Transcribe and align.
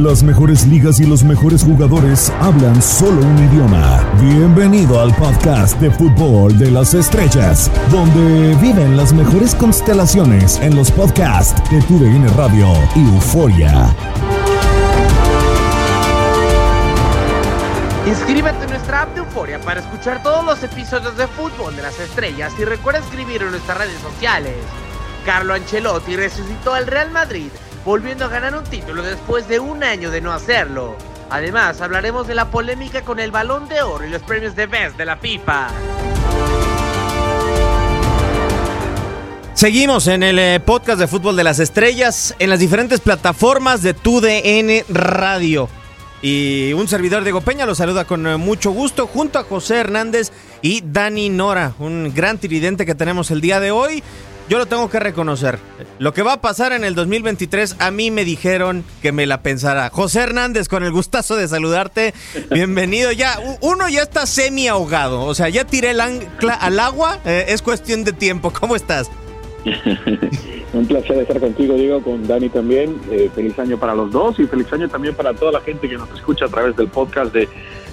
Las 0.00 0.22
mejores 0.22 0.66
ligas 0.66 0.98
y 0.98 1.04
los 1.04 1.22
mejores 1.24 1.62
jugadores 1.62 2.32
hablan 2.40 2.80
solo 2.80 3.20
un 3.20 3.38
idioma. 3.38 4.02
Bienvenido 4.18 4.98
al 4.98 5.14
podcast 5.14 5.78
de 5.78 5.90
fútbol 5.90 6.58
de 6.58 6.70
las 6.70 6.94
estrellas, 6.94 7.70
donde 7.90 8.54
viven 8.62 8.96
las 8.96 9.12
mejores 9.12 9.54
constelaciones 9.54 10.58
en 10.62 10.74
los 10.74 10.90
podcasts 10.90 11.54
de 11.70 11.82
TUDN 11.82 12.34
Radio 12.34 12.72
y 12.96 13.00
Euforia. 13.14 13.94
Inscríbete 18.06 18.64
en 18.64 18.70
nuestra 18.70 19.02
app 19.02 19.12
de 19.12 19.20
Euforia 19.20 19.60
para 19.60 19.80
escuchar 19.80 20.22
todos 20.22 20.42
los 20.46 20.62
episodios 20.62 21.14
de 21.18 21.26
fútbol 21.26 21.76
de 21.76 21.82
las 21.82 22.00
estrellas 22.00 22.54
y 22.58 22.64
recuerda 22.64 23.00
escribir 23.00 23.42
en 23.42 23.50
nuestras 23.50 23.76
redes 23.76 24.00
sociales. 24.00 24.56
Carlo 25.26 25.52
Ancelotti 25.52 26.16
resucitó 26.16 26.72
al 26.72 26.86
Real 26.86 27.10
Madrid 27.10 27.50
volviendo 27.84 28.24
a 28.24 28.28
ganar 28.28 28.54
un 28.54 28.64
título 28.64 29.02
después 29.02 29.48
de 29.48 29.58
un 29.58 29.82
año 29.82 30.10
de 30.10 30.20
no 30.20 30.32
hacerlo. 30.32 30.96
Además, 31.30 31.80
hablaremos 31.80 32.26
de 32.26 32.34
la 32.34 32.50
polémica 32.50 33.02
con 33.02 33.20
el 33.20 33.30
balón 33.30 33.68
de 33.68 33.82
oro 33.82 34.04
y 34.04 34.10
los 34.10 34.22
premios 34.22 34.56
de 34.56 34.66
Best 34.66 34.96
de 34.96 35.04
la 35.04 35.16
FIFA. 35.16 35.68
Seguimos 39.54 40.06
en 40.06 40.22
el 40.22 40.38
eh, 40.38 40.58
podcast 40.58 40.98
de 40.98 41.06
Fútbol 41.06 41.36
de 41.36 41.44
las 41.44 41.58
Estrellas 41.58 42.34
en 42.38 42.50
las 42.50 42.60
diferentes 42.60 42.98
plataformas 43.00 43.82
de 43.82 43.94
TUDN 43.94 44.84
Radio. 44.88 45.68
Y 46.22 46.72
un 46.72 46.88
servidor 46.88 47.22
Diego 47.22 47.40
Peña 47.40 47.66
lo 47.66 47.74
saluda 47.74 48.04
con 48.04 48.26
eh, 48.26 48.36
mucho 48.36 48.72
gusto 48.72 49.06
junto 49.06 49.38
a 49.38 49.44
José 49.44 49.76
Hernández 49.76 50.32
y 50.62 50.82
Dani 50.84 51.28
Nora, 51.28 51.74
un 51.78 52.12
gran 52.14 52.38
tridente 52.38 52.84
que 52.84 52.94
tenemos 52.94 53.30
el 53.30 53.40
día 53.40 53.60
de 53.60 53.70
hoy 53.70 54.02
yo 54.50 54.58
lo 54.58 54.66
tengo 54.66 54.90
que 54.90 54.98
reconocer. 54.98 55.60
Lo 56.00 56.12
que 56.12 56.22
va 56.22 56.32
a 56.32 56.40
pasar 56.40 56.72
en 56.72 56.82
el 56.82 56.96
2023, 56.96 57.76
a 57.78 57.92
mí 57.92 58.10
me 58.10 58.24
dijeron 58.24 58.84
que 59.00 59.12
me 59.12 59.24
la 59.24 59.42
pensara. 59.42 59.90
José 59.90 60.22
Hernández, 60.22 60.68
con 60.68 60.82
el 60.82 60.90
gustazo 60.90 61.36
de 61.36 61.46
saludarte. 61.46 62.14
Bienvenido. 62.50 63.12
Ya, 63.12 63.38
uno 63.60 63.88
ya 63.88 64.02
está 64.02 64.26
semi 64.26 64.66
ahogado. 64.66 65.22
O 65.22 65.36
sea, 65.36 65.48
ya 65.48 65.64
tiré 65.64 65.90
el 65.90 66.00
ancla 66.00 66.54
al 66.54 66.80
agua. 66.80 67.20
Eh, 67.24 67.44
es 67.46 67.62
cuestión 67.62 68.02
de 68.02 68.12
tiempo. 68.12 68.52
¿Cómo 68.52 68.74
estás? 68.74 69.08
Un 70.72 70.86
placer 70.86 71.18
estar 71.18 71.38
contigo, 71.38 71.74
Diego, 71.74 72.02
con 72.02 72.26
Dani 72.26 72.48
también. 72.48 73.00
Eh, 73.12 73.30
feliz 73.32 73.56
año 73.56 73.78
para 73.78 73.94
los 73.94 74.10
dos 74.10 74.40
y 74.40 74.48
feliz 74.48 74.66
año 74.72 74.88
también 74.88 75.14
para 75.14 75.32
toda 75.32 75.52
la 75.52 75.60
gente 75.60 75.88
que 75.88 75.96
nos 75.96 76.10
escucha 76.10 76.46
a 76.46 76.48
través 76.48 76.74
del 76.76 76.88
podcast 76.88 77.32
de 77.32 77.48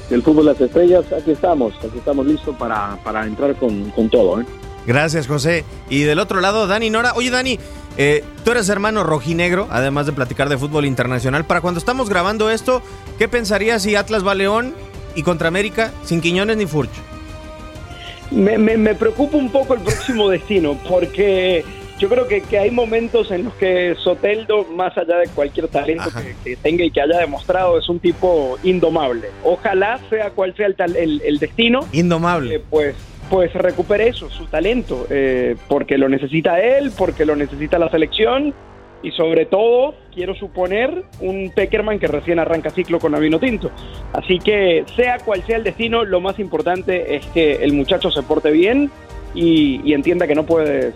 del 0.09 0.23
Fútbol 0.23 0.45
Las 0.45 0.59
Estrellas. 0.59 1.05
Aquí 1.13 1.31
estamos, 1.31 1.75
aquí 1.83 1.99
estamos 1.99 2.25
listos 2.25 2.55
para, 2.55 2.97
para 3.03 3.27
entrar 3.27 3.53
con, 3.57 3.91
con 3.91 4.09
todo. 4.09 4.41
¿eh? 4.41 4.45
Gracias, 4.87 5.27
José. 5.27 5.65
Y 5.89 6.03
del 6.03 6.17
otro 6.17 6.39
lado, 6.39 6.65
Dani 6.65 6.89
Nora. 6.89 7.11
Oye, 7.13 7.29
Dani, 7.29 7.59
eh, 7.97 8.23
tú 8.45 8.51
eres 8.51 8.69
hermano 8.69 9.03
rojinegro, 9.03 9.67
además 9.69 10.05
de 10.05 10.13
platicar 10.13 10.47
de 10.47 10.57
fútbol 10.57 10.85
internacional. 10.85 11.45
Para 11.45 11.59
cuando 11.59 11.79
estamos 11.79 12.09
grabando 12.09 12.49
esto, 12.49 12.81
¿qué 13.19 13.27
pensarías 13.27 13.83
si 13.83 13.95
Atlas 13.95 14.25
va 14.25 14.33
León 14.33 14.73
y 15.13 15.23
contra 15.23 15.49
América 15.49 15.91
sin 16.05 16.21
Quiñones 16.21 16.55
ni 16.55 16.65
Furch? 16.65 16.91
Me, 18.31 18.57
me, 18.57 18.95
preocupa 18.95 19.37
un 19.37 19.49
poco 19.49 19.73
el 19.73 19.81
próximo 19.81 20.29
destino, 20.29 20.77
porque 20.87 21.65
yo 21.99 22.07
creo 22.07 22.27
que, 22.27 22.57
hay 22.57 22.71
momentos 22.71 23.31
en 23.31 23.45
los 23.45 23.53
que 23.55 23.95
Soteldo, 24.01 24.65
más 24.65 24.97
allá 24.97 25.17
de 25.17 25.27
cualquier 25.29 25.67
talento 25.67 26.09
que, 26.43 26.55
tenga 26.57 26.85
y 26.85 26.91
que 26.91 27.01
haya 27.01 27.17
demostrado, 27.17 27.79
es 27.79 27.89
un 27.89 27.99
tipo 27.99 28.57
indomable. 28.63 29.29
Ojalá 29.43 29.99
sea 30.09 30.29
cual 30.29 30.55
sea 30.55 30.67
el, 30.67 31.21
el, 31.25 31.39
destino. 31.39 31.85
Indomable. 31.91 32.55
Eh, 32.55 32.63
pues 32.69 32.95
pues 33.29 33.53
recupere 33.53 34.07
eso, 34.07 34.29
su 34.29 34.45
talento, 34.45 35.07
eh, 35.09 35.55
porque 35.67 35.97
lo 35.97 36.09
necesita 36.09 36.59
él, 36.59 36.91
porque 36.97 37.25
lo 37.25 37.35
necesita 37.35 37.77
la 37.79 37.89
selección 37.89 38.53
y 39.03 39.11
sobre 39.11 39.45
todo, 39.45 39.93
quiero 40.13 40.33
suponer, 40.35 41.03
un 41.19 41.51
Peckerman 41.53 41.99
que 41.99 42.07
recién 42.07 42.39
arranca 42.39 42.71
ciclo 42.71 42.99
con 42.99 43.13
Avino 43.13 43.39
Tinto. 43.39 43.69
Así 44.13 44.39
que 44.39 44.85
sea 44.95 45.19
cual 45.19 45.43
sea 45.45 45.57
el 45.57 45.63
destino, 45.63 46.03
lo 46.03 46.19
más 46.19 46.39
importante 46.39 47.15
es 47.15 47.25
que 47.27 47.63
el 47.63 47.73
muchacho 47.73 48.09
se 48.09 48.23
porte 48.23 48.49
bien 48.51 48.89
y, 49.35 49.81
y 49.83 49.93
entienda 49.93 50.25
que 50.25 50.35
no 50.35 50.45
puede 50.45 50.93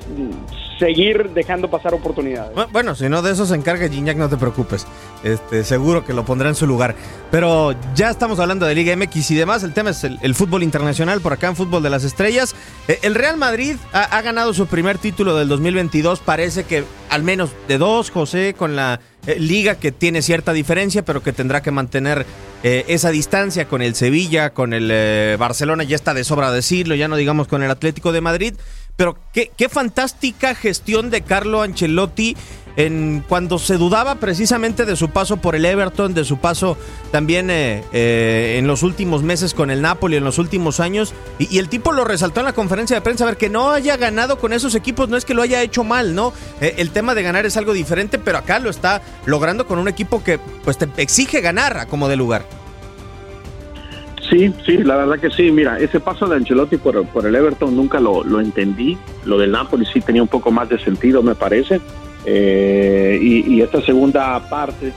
seguir 0.82 1.30
dejando 1.30 1.70
pasar 1.70 1.94
oportunidades. 1.94 2.54
Bueno, 2.72 2.96
si 2.96 3.08
no 3.08 3.22
de 3.22 3.34
eso 3.34 3.46
se 3.46 3.54
encarga 3.54 3.88
Gignac, 3.88 4.18
no 4.18 4.30
te 4.30 4.38
preocupes. 4.38 4.88
Este, 5.24 5.64
seguro 5.64 6.04
que 6.04 6.12
lo 6.12 6.26
pondrá 6.26 6.50
en 6.50 6.56
su 6.56 6.66
lugar. 6.66 6.96
Pero 7.30 7.76
ya 7.94 8.10
estamos 8.10 8.40
hablando 8.40 8.66
de 8.66 8.74
Liga 8.74 8.96
MX 8.96 9.30
y 9.30 9.36
demás. 9.36 9.62
El 9.62 9.74
tema 9.74 9.92
es 9.92 10.04
el, 10.04 10.34
fútbol 10.34 10.64
internacional 10.64 11.22
por 11.22 11.34
acá 11.34 11.48
en 11.50 11.56
Fútbol 11.56 11.84
de 11.84 11.92
las 11.92 12.04
Estrellas. 12.04 12.56
Eh, 12.88 12.98
el 13.04 13.14
Real 13.14 13.38
Madrid 13.38 13.76
ha, 13.94 14.22
ganado 14.24 14.56
su 14.56 14.66
primer 14.66 14.98
título 14.98 15.38
del 15.38 15.48
2022. 15.50 16.20
Parece 16.20 16.64
que 16.64 16.84
al 17.10 17.22
menos 17.22 17.52
de 17.68 17.78
dos, 17.78 18.10
José, 18.10 18.56
con 18.58 18.76
la 18.76 19.00
eh, 19.28 19.38
liga 19.40 19.76
que 19.76 19.92
tiene 19.92 20.24
cierta 20.24 20.52
diferencia, 20.52 21.06
pero 21.06 21.22
que 21.22 21.32
tendrá 21.32 21.62
que 21.62 21.70
mantener 21.70 22.26
eh, 22.64 22.86
esa 22.88 23.12
distancia 23.12 23.68
con 23.68 23.84
el 23.84 23.94
Sevilla, 23.94 24.50
con 24.50 24.74
el 24.74 25.38
Barcelona. 25.38 25.84
Ya 25.84 25.96
está 25.96 26.16
de 26.16 26.24
sobra 26.24 26.52
decirlo, 26.52 26.96
ya 26.96 27.08
no 27.08 27.18
digamos 27.18 27.48
con 27.48 27.62
el 27.62 27.70
Atlético 27.70 28.12
de 28.12 28.22
Madrid. 28.22 28.56
Pero 28.96 29.18
qué, 29.34 29.52
qué 29.58 29.70
fantástica 29.70 30.56
gestión 30.56 31.10
de 31.10 31.22
Carlo 31.22 31.62
Ancelotti 31.62 32.36
en 32.76 33.24
cuando 33.28 33.60
se 33.60 33.78
dudaba 33.78 34.16
precisamente 34.16 34.86
de 34.86 34.96
su 34.96 35.10
paso 35.10 35.38
por 35.38 35.56
el 35.56 35.66
Everton, 35.66 36.14
de 36.14 36.24
su 36.24 36.38
paso 36.38 36.78
también 37.12 37.50
eh, 37.50 37.84
eh, 37.92 38.56
en 38.58 38.68
los 38.68 38.84
últimos 38.84 39.24
meses 39.24 39.54
con 39.54 39.72
el 39.72 39.82
Napoli, 39.82 40.16
en 40.16 40.24
los 40.24 40.38
últimos 40.38 40.80
años, 40.80 41.14
y, 41.40 41.58
el 41.58 41.70
tipo 41.70 41.92
lo 41.92 42.06
resaltó 42.06 42.40
en 42.40 42.46
la 42.46 42.54
conferencia 42.54 42.96
de 42.96 43.02
prensa, 43.02 43.24
a 43.24 43.28
ver, 43.28 43.38
que 43.38 43.50
no 43.50 43.72
haya 43.72 43.98
ganado 43.98 44.40
con 44.40 44.54
esos 44.54 44.76
equipos 44.76 45.10
no 45.10 45.18
es 45.18 45.26
que 45.26 45.34
lo 45.34 45.42
haya 45.42 45.62
hecho 45.62 45.84
mal, 45.84 46.16
¿no? 46.16 46.34
Eh, 46.60 46.76
el 46.78 46.92
tema 46.92 47.14
de 47.14 47.24
ganar 47.24 47.46
es 47.46 47.58
algo 47.58 47.74
diferente, 47.74 48.20
pero 48.20 48.38
acá 48.38 48.60
lo 48.60 48.70
está 48.70 49.02
logrando 49.26 49.68
con 49.68 49.80
un 49.80 49.88
equipo 49.88 50.24
que 50.24 50.40
pues 50.64 50.78
te 50.78 50.90
exige 50.98 51.42
ganar 51.42 51.78
a 51.78 51.86
como 51.86 52.08
de 52.08 52.16
lugar. 52.16 52.61
Sí, 54.32 54.54
sí, 54.66 54.78
la 54.78 54.96
verdad 54.96 55.20
que 55.20 55.30
sí. 55.30 55.52
Mira, 55.52 55.78
ese 55.78 56.00
paso 56.00 56.26
de 56.26 56.38
Ancelotti 56.38 56.78
por, 56.78 57.06
por 57.08 57.26
el 57.26 57.36
Everton 57.36 57.76
nunca 57.76 58.00
lo, 58.00 58.24
lo, 58.24 58.40
entendí. 58.40 58.98
Lo 59.26 59.38
del 59.38 59.52
Napoli 59.52 59.86
sí 59.86 60.00
tenía 60.00 60.22
un 60.22 60.30
poco 60.30 60.52
más 60.52 60.70
de 60.70 60.80
sentido, 60.80 61.22
me 61.22 61.36
parece. 61.36 61.82
Eh, 62.26 63.20
y, 63.22 63.62
esta 63.62 63.82
segunda 63.82 64.40
parte 64.48 64.94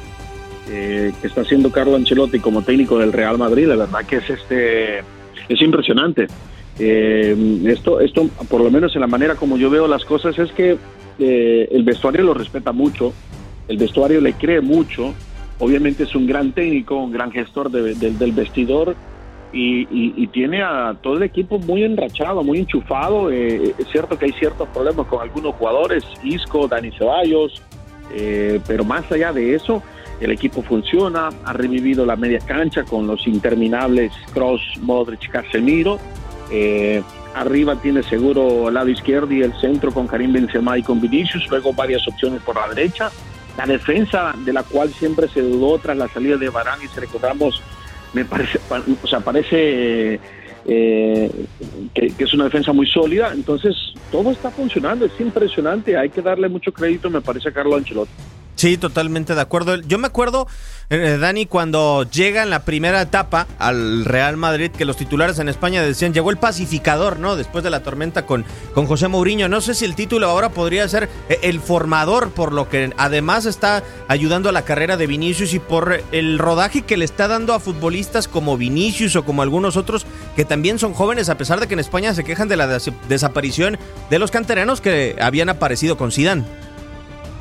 eh, 0.70 1.12
que 1.20 1.26
está 1.26 1.40
haciendo 1.40 1.72
Carlo 1.72 1.96
Ancelotti 1.96 2.38
como 2.38 2.62
técnico 2.62 2.98
del 2.98 3.12
Real 3.12 3.36
Madrid, 3.36 3.66
la 3.66 3.76
verdad 3.76 4.04
que 4.06 4.16
es 4.16 4.30
este 4.30 4.98
es 5.48 5.60
impresionante. 5.60 6.28
Eh, 6.78 7.64
esto, 7.66 8.00
esto, 8.00 8.28
por 8.48 8.60
lo 8.60 8.70
menos 8.70 8.94
en 8.94 9.00
la 9.00 9.08
manera 9.08 9.34
como 9.34 9.56
yo 9.56 9.68
veo 9.68 9.88
las 9.88 10.04
cosas, 10.04 10.38
es 10.38 10.52
que 10.52 10.78
el 11.18 11.82
vestuario 11.82 12.22
lo 12.22 12.34
respeta 12.34 12.70
mucho, 12.70 13.12
el 13.66 13.78
vestuario 13.78 14.20
le 14.20 14.34
cree 14.34 14.60
mucho. 14.60 15.12
Obviamente 15.58 16.04
es 16.04 16.14
un 16.14 16.26
gran 16.26 16.52
técnico, 16.52 16.96
un 16.96 17.12
gran 17.12 17.32
gestor 17.32 17.70
del 17.70 18.32
vestidor 18.32 18.94
y, 19.54 20.26
tiene 20.28 20.62
a 20.62 20.96
todo 21.00 21.16
el 21.16 21.22
equipo 21.22 21.58
muy 21.58 21.84
enrachado, 21.84 22.42
muy 22.42 22.58
enchufado. 22.58 23.30
Eh, 23.30 23.74
es 23.78 23.88
cierto 23.88 24.18
que 24.18 24.26
hay 24.26 24.32
ciertos 24.32 24.68
problemas 24.68 25.06
con 25.06 25.22
algunos 25.22 25.54
jugadores, 25.54 26.04
Isco, 26.24 26.66
Dani 26.66 26.90
Ceballos, 26.90 27.62
eh, 28.12 28.60
pero 28.66 28.84
más 28.84 29.10
allá 29.12 29.32
de 29.32 29.54
eso, 29.54 29.82
el 30.20 30.32
equipo 30.32 30.62
funciona, 30.62 31.30
ha 31.44 31.52
revivido 31.52 32.04
la 32.04 32.16
media 32.16 32.40
cancha 32.40 32.82
con 32.84 33.06
los 33.06 33.26
interminables 33.26 34.12
Cross, 34.32 34.60
Modric, 34.80 35.30
Casemiro. 35.30 35.98
Eh, 36.50 37.02
arriba 37.34 37.76
tiene 37.76 38.02
seguro 38.02 38.68
el 38.68 38.74
lado 38.74 38.88
izquierdo 38.88 39.32
y 39.32 39.42
el 39.42 39.52
centro 39.60 39.92
con 39.92 40.06
Karim 40.06 40.32
Benzema 40.32 40.78
y 40.78 40.82
con 40.82 41.00
Vinicius, 41.00 41.48
luego 41.48 41.72
varias 41.72 42.06
opciones 42.08 42.42
por 42.42 42.56
la 42.56 42.74
derecha. 42.74 43.10
La 43.56 43.66
defensa 43.66 44.34
de 44.44 44.52
la 44.52 44.64
cual 44.64 44.90
siempre 44.90 45.28
se 45.28 45.40
dudó 45.40 45.78
tras 45.78 45.96
la 45.96 46.08
salida 46.08 46.36
de 46.36 46.48
Barán 46.48 46.80
y 46.82 46.88
si 46.88 46.98
recordamos 46.98 47.62
me 48.14 48.24
parece, 48.24 48.58
o 49.02 49.06
sea, 49.06 49.20
parece 49.20 50.20
eh, 50.66 51.46
que, 51.92 52.14
es 52.16 52.34
una 52.34 52.44
defensa 52.44 52.72
muy 52.72 52.86
sólida. 52.86 53.32
Entonces, 53.34 53.74
todo 54.10 54.30
está 54.30 54.50
funcionando, 54.50 55.04
es 55.04 55.20
impresionante. 55.20 55.96
Hay 55.96 56.10
que 56.10 56.22
darle 56.22 56.48
mucho 56.48 56.72
crédito, 56.72 57.10
me 57.10 57.20
parece, 57.20 57.48
a 57.48 57.52
Carlos 57.52 57.76
Ancelotti. 57.76 58.12
Sí, 58.64 58.78
totalmente 58.78 59.34
de 59.34 59.42
acuerdo. 59.42 59.76
Yo 59.76 59.98
me 59.98 60.06
acuerdo, 60.06 60.48
eh, 60.88 61.18
Dani, 61.20 61.44
cuando 61.44 62.08
llega 62.10 62.42
en 62.42 62.48
la 62.48 62.64
primera 62.64 63.02
etapa 63.02 63.46
al 63.58 64.06
Real 64.06 64.38
Madrid, 64.38 64.70
que 64.70 64.86
los 64.86 64.96
titulares 64.96 65.38
en 65.38 65.50
España 65.50 65.82
decían, 65.82 66.14
llegó 66.14 66.30
el 66.30 66.38
pacificador, 66.38 67.18
¿no? 67.18 67.36
Después 67.36 67.62
de 67.62 67.68
la 67.68 67.82
tormenta 67.82 68.24
con, 68.24 68.46
con 68.72 68.86
José 68.86 69.08
Mourinho. 69.08 69.50
No 69.50 69.60
sé 69.60 69.74
si 69.74 69.84
el 69.84 69.94
título 69.94 70.30
ahora 70.30 70.48
podría 70.48 70.88
ser 70.88 71.10
eh, 71.28 71.40
el 71.42 71.60
formador, 71.60 72.30
por 72.30 72.54
lo 72.54 72.70
que 72.70 72.90
además 72.96 73.44
está 73.44 73.82
ayudando 74.08 74.48
a 74.48 74.52
la 74.52 74.62
carrera 74.62 74.96
de 74.96 75.08
Vinicius 75.08 75.52
y 75.52 75.58
por 75.58 76.02
el 76.10 76.38
rodaje 76.38 76.80
que 76.80 76.96
le 76.96 77.04
está 77.04 77.28
dando 77.28 77.52
a 77.52 77.60
futbolistas 77.60 78.28
como 78.28 78.56
Vinicius 78.56 79.14
o 79.16 79.26
como 79.26 79.42
algunos 79.42 79.76
otros 79.76 80.06
que 80.36 80.46
también 80.46 80.78
son 80.78 80.94
jóvenes, 80.94 81.28
a 81.28 81.36
pesar 81.36 81.60
de 81.60 81.66
que 81.66 81.74
en 81.74 81.80
España 81.80 82.14
se 82.14 82.24
quejan 82.24 82.48
de 82.48 82.56
la 82.56 82.78
desaparición 83.10 83.76
de 84.08 84.18
los 84.18 84.30
canteranos 84.30 84.80
que 84.80 85.16
habían 85.20 85.50
aparecido 85.50 85.98
con 85.98 86.10
Zidane. 86.12 86.44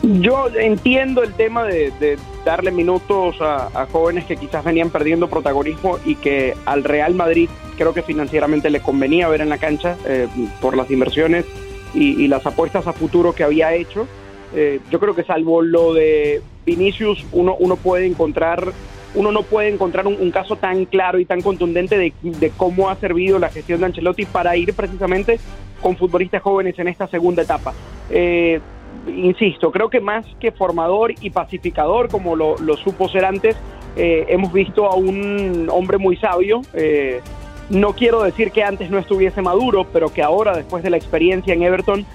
Yo 0.04 0.50
entiendo 0.54 1.24
el 1.24 1.34
tema 1.34 1.64
de, 1.64 2.18
darle 2.44 2.72
minutos 2.72 3.38
a, 3.40 3.88
jóvenes 3.90 4.26
que 4.26 4.36
quizás 4.36 4.62
venían 4.62 4.90
perdiendo 4.90 5.30
protagonismo 5.30 5.98
y 6.04 6.16
que 6.16 6.56
al 6.66 6.84
Real 6.84 7.16
Madrid 7.16 7.50
creo 7.78 7.94
que 7.94 8.02
financieramente 8.02 8.70
le 8.70 8.82
convenía 8.82 9.30
ver 9.30 9.40
en 9.40 9.48
la 9.48 9.58
cancha 9.58 9.96
eh, 10.06 10.28
por 10.60 10.76
las 10.76 10.92
inversiones 10.92 11.46
y, 11.94 12.28
las 12.28 12.46
apuestas 12.46 12.86
a 12.86 12.92
futuro 12.92 13.34
que 13.34 13.46
había 13.46 13.74
hecho. 13.74 14.06
Eh, 14.54 14.82
yo 14.92 15.00
creo 15.00 15.16
que 15.16 15.24
salvo 15.24 15.62
lo 15.62 15.94
de 15.94 16.42
Vinicius 16.66 17.26
uno, 17.32 17.56
uno 17.58 17.78
puede 17.78 18.06
encontrar 18.06 18.74
uno 19.16 19.32
no 19.32 19.44
puede 19.44 19.70
encontrar 19.70 20.08
un, 20.08 20.32
caso 20.32 20.56
tan 20.56 20.86
claro 20.86 21.20
y 21.20 21.26
tan 21.26 21.42
contundente 21.42 21.98
de, 21.98 22.52
cómo 22.58 22.90
ha 22.90 22.96
servido 22.96 23.40
la 23.40 23.50
gestión 23.50 23.80
de 23.80 23.86
Ancelotti 23.86 24.26
para 24.26 24.58
ir 24.58 24.74
precisamente 24.74 25.40
con 25.82 25.96
futbolistas 25.98 26.42
jóvenes 26.42 26.78
en 26.80 26.88
esta 26.88 27.08
segunda 27.08 27.44
etapa. 27.44 27.74
Eh, 28.10 28.60
insisto, 29.08 29.72
creo 29.72 29.90
que 29.90 30.00
más 30.00 30.26
que 30.40 30.52
formador 30.52 31.14
y 31.22 31.30
pacificador, 31.30 32.10
como 32.10 32.36
lo, 32.36 32.58
supo 32.78 33.10
ser 33.10 33.26
antes, 33.26 33.56
eh, 33.96 34.26
hemos 34.30 34.52
visto 34.52 34.86
a 34.88 34.96
un 34.96 35.68
hombre 35.72 35.98
muy 35.98 36.16
sabio. 36.18 36.62
Eh, 36.74 37.22
no 37.70 37.94
quiero 37.94 38.24
decir 38.24 38.52
que 38.52 38.64
antes 38.64 38.90
no 38.90 38.98
estuviese 38.98 39.42
maduro, 39.42 39.86
pero 39.92 40.12
que 40.12 40.22
ahora, 40.22 40.56
después 40.56 40.84
de 40.84 40.90
la 40.90 40.98
experiencia 40.98 41.54
en 41.54 41.64
Everton, 41.64 42.06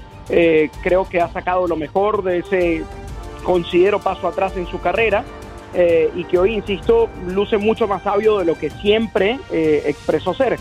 creo 0.83 1.09
que 1.09 1.23
ha 1.23 1.29
sacado 1.33 1.67
lo 1.67 1.75
mejor 1.75 2.23
de 2.23 2.39
ese, 2.39 2.83
considero, 3.45 3.99
paso 3.99 4.29
atrás 4.29 4.57
en 4.57 4.67
su 4.67 4.79
carrera. 4.81 5.25
y 6.15 6.25
que 6.25 6.39
hoy, 6.39 6.55
insisto, 6.55 7.09
luce 7.27 7.57
mucho 7.57 7.89
más 7.89 8.03
sabio 8.03 8.39
de 8.39 8.45
lo 8.45 8.55
que 8.55 8.69
siempre 8.69 9.39
expresó 9.51 10.35
ser. 10.35 10.59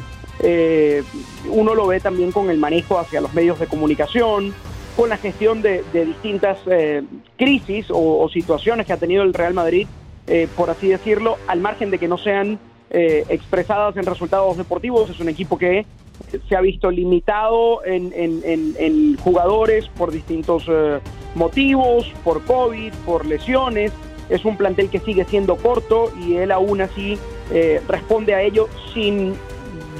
uno 1.50 1.76
lo 1.76 1.88
ve 1.88 2.00
también 2.00 2.32
con 2.32 2.50
el 2.50 2.58
manejo 2.58 2.98
hacia 2.98 3.20
los 3.20 3.34
medios 3.34 3.60
de 3.60 3.68
comunicación, 3.68 4.54
con 4.98 5.10
la 5.10 5.18
gestión 5.18 5.62
de, 5.62 5.84
distintas 5.94 6.58
eh, 6.66 7.04
crisis 7.38 7.86
o, 7.92 8.28
situaciones 8.30 8.88
que 8.88 8.94
ha 8.94 8.98
tenido 8.98 9.22
el 9.22 9.34
Real 9.34 9.54
Madrid, 9.54 9.88
eh, 10.26 10.48
por 10.58 10.72
así 10.72 10.88
decirlo, 10.88 11.38
al 11.48 11.62
margen 11.62 11.92
de 11.92 12.00
que 12.00 12.08
no 12.08 12.18
sean 12.18 12.58
eh, 12.90 13.24
expresadas 13.30 13.96
en 13.96 14.08
resultados 14.08 14.58
deportivos. 14.58 15.08
Es 15.12 15.20
un 15.20 15.30
equipo 15.30 15.56
que 15.56 15.86
se 16.50 16.56
ha 16.56 16.62
visto 16.62 16.90
limitado 16.90 17.86
en, 17.86 19.18
jugadores 19.18 19.88
por 19.90 20.12
distintos 20.12 20.66
motivos, 21.36 22.12
por 22.24 22.44
COVID, 22.44 22.92
por 23.06 23.28
lesiones. 23.28 23.92
Es 24.30 24.46
un 24.46 24.58
plantel 24.58 24.90
que 24.90 25.00
sigue 25.00 25.26
siendo 25.26 25.58
corto 25.58 26.12
y 26.20 26.38
él 26.38 26.52
aún 26.52 26.82
así 26.82 27.20
responde 27.88 28.34
a 28.34 28.42
ello 28.42 28.68
sin 28.96 29.36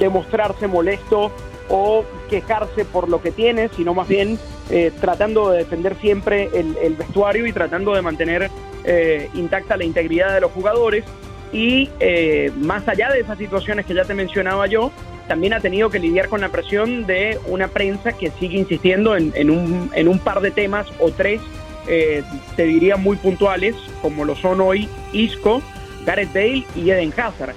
demostrarse 0.00 0.66
molesto 0.66 1.30
o 1.70 2.04
quejarse 2.28 2.84
por 2.84 3.08
lo 3.08 3.22
que 3.22 3.30
tiene, 3.30 3.68
sino 3.68 3.94
más 3.94 4.08
bien 4.08 4.38
eh, 4.70 4.92
tratando 5.00 5.50
de 5.50 5.58
defender 5.58 5.96
siempre 5.96 6.50
el, 6.52 6.94
vestuario 6.94 7.46
y 7.46 7.52
tratando 7.52 7.94
de 7.94 8.02
mantener 8.02 8.50
eh, 8.84 9.30
intacta 9.34 9.76
la 9.78 9.84
integridad 9.84 10.34
de 10.34 10.40
los 10.40 10.52
jugadores. 10.52 11.04
Y 11.52 11.88
eh, 12.00 12.52
más 12.56 12.86
allá 12.86 13.10
de 13.10 13.20
esas 13.20 13.38
situaciones 13.38 13.86
que 13.86 13.94
ya 13.94 14.04
te 14.04 14.12
mencionaba 14.12 14.66
yo, 14.66 14.92
también 15.26 15.54
ha 15.54 15.60
tenido 15.60 15.88
que 15.88 15.98
lidiar 15.98 16.28
con 16.28 16.42
la 16.42 16.50
presión 16.50 17.06
de 17.06 17.38
una 17.46 17.68
prensa 17.68 18.12
que 18.12 18.30
sigue 18.32 18.58
insistiendo 18.58 19.16
en, 19.16 19.50
un, 19.50 19.90
en 19.94 20.08
un, 20.08 20.18
par 20.18 20.40
de 20.42 20.50
temas 20.50 20.86
o 21.00 21.10
tres, 21.10 21.40
te 21.86 22.62
diría 22.64 22.96
muy 22.96 23.16
puntuales, 23.16 23.74
como 24.02 24.26
lo 24.26 24.36
son 24.36 24.60
hoy 24.60 24.88
Isco, 25.14 25.62
Gareth 26.04 26.32
Bale 26.34 26.64
y 26.76 26.90
Eden 26.90 27.14
Hazard. 27.16 27.54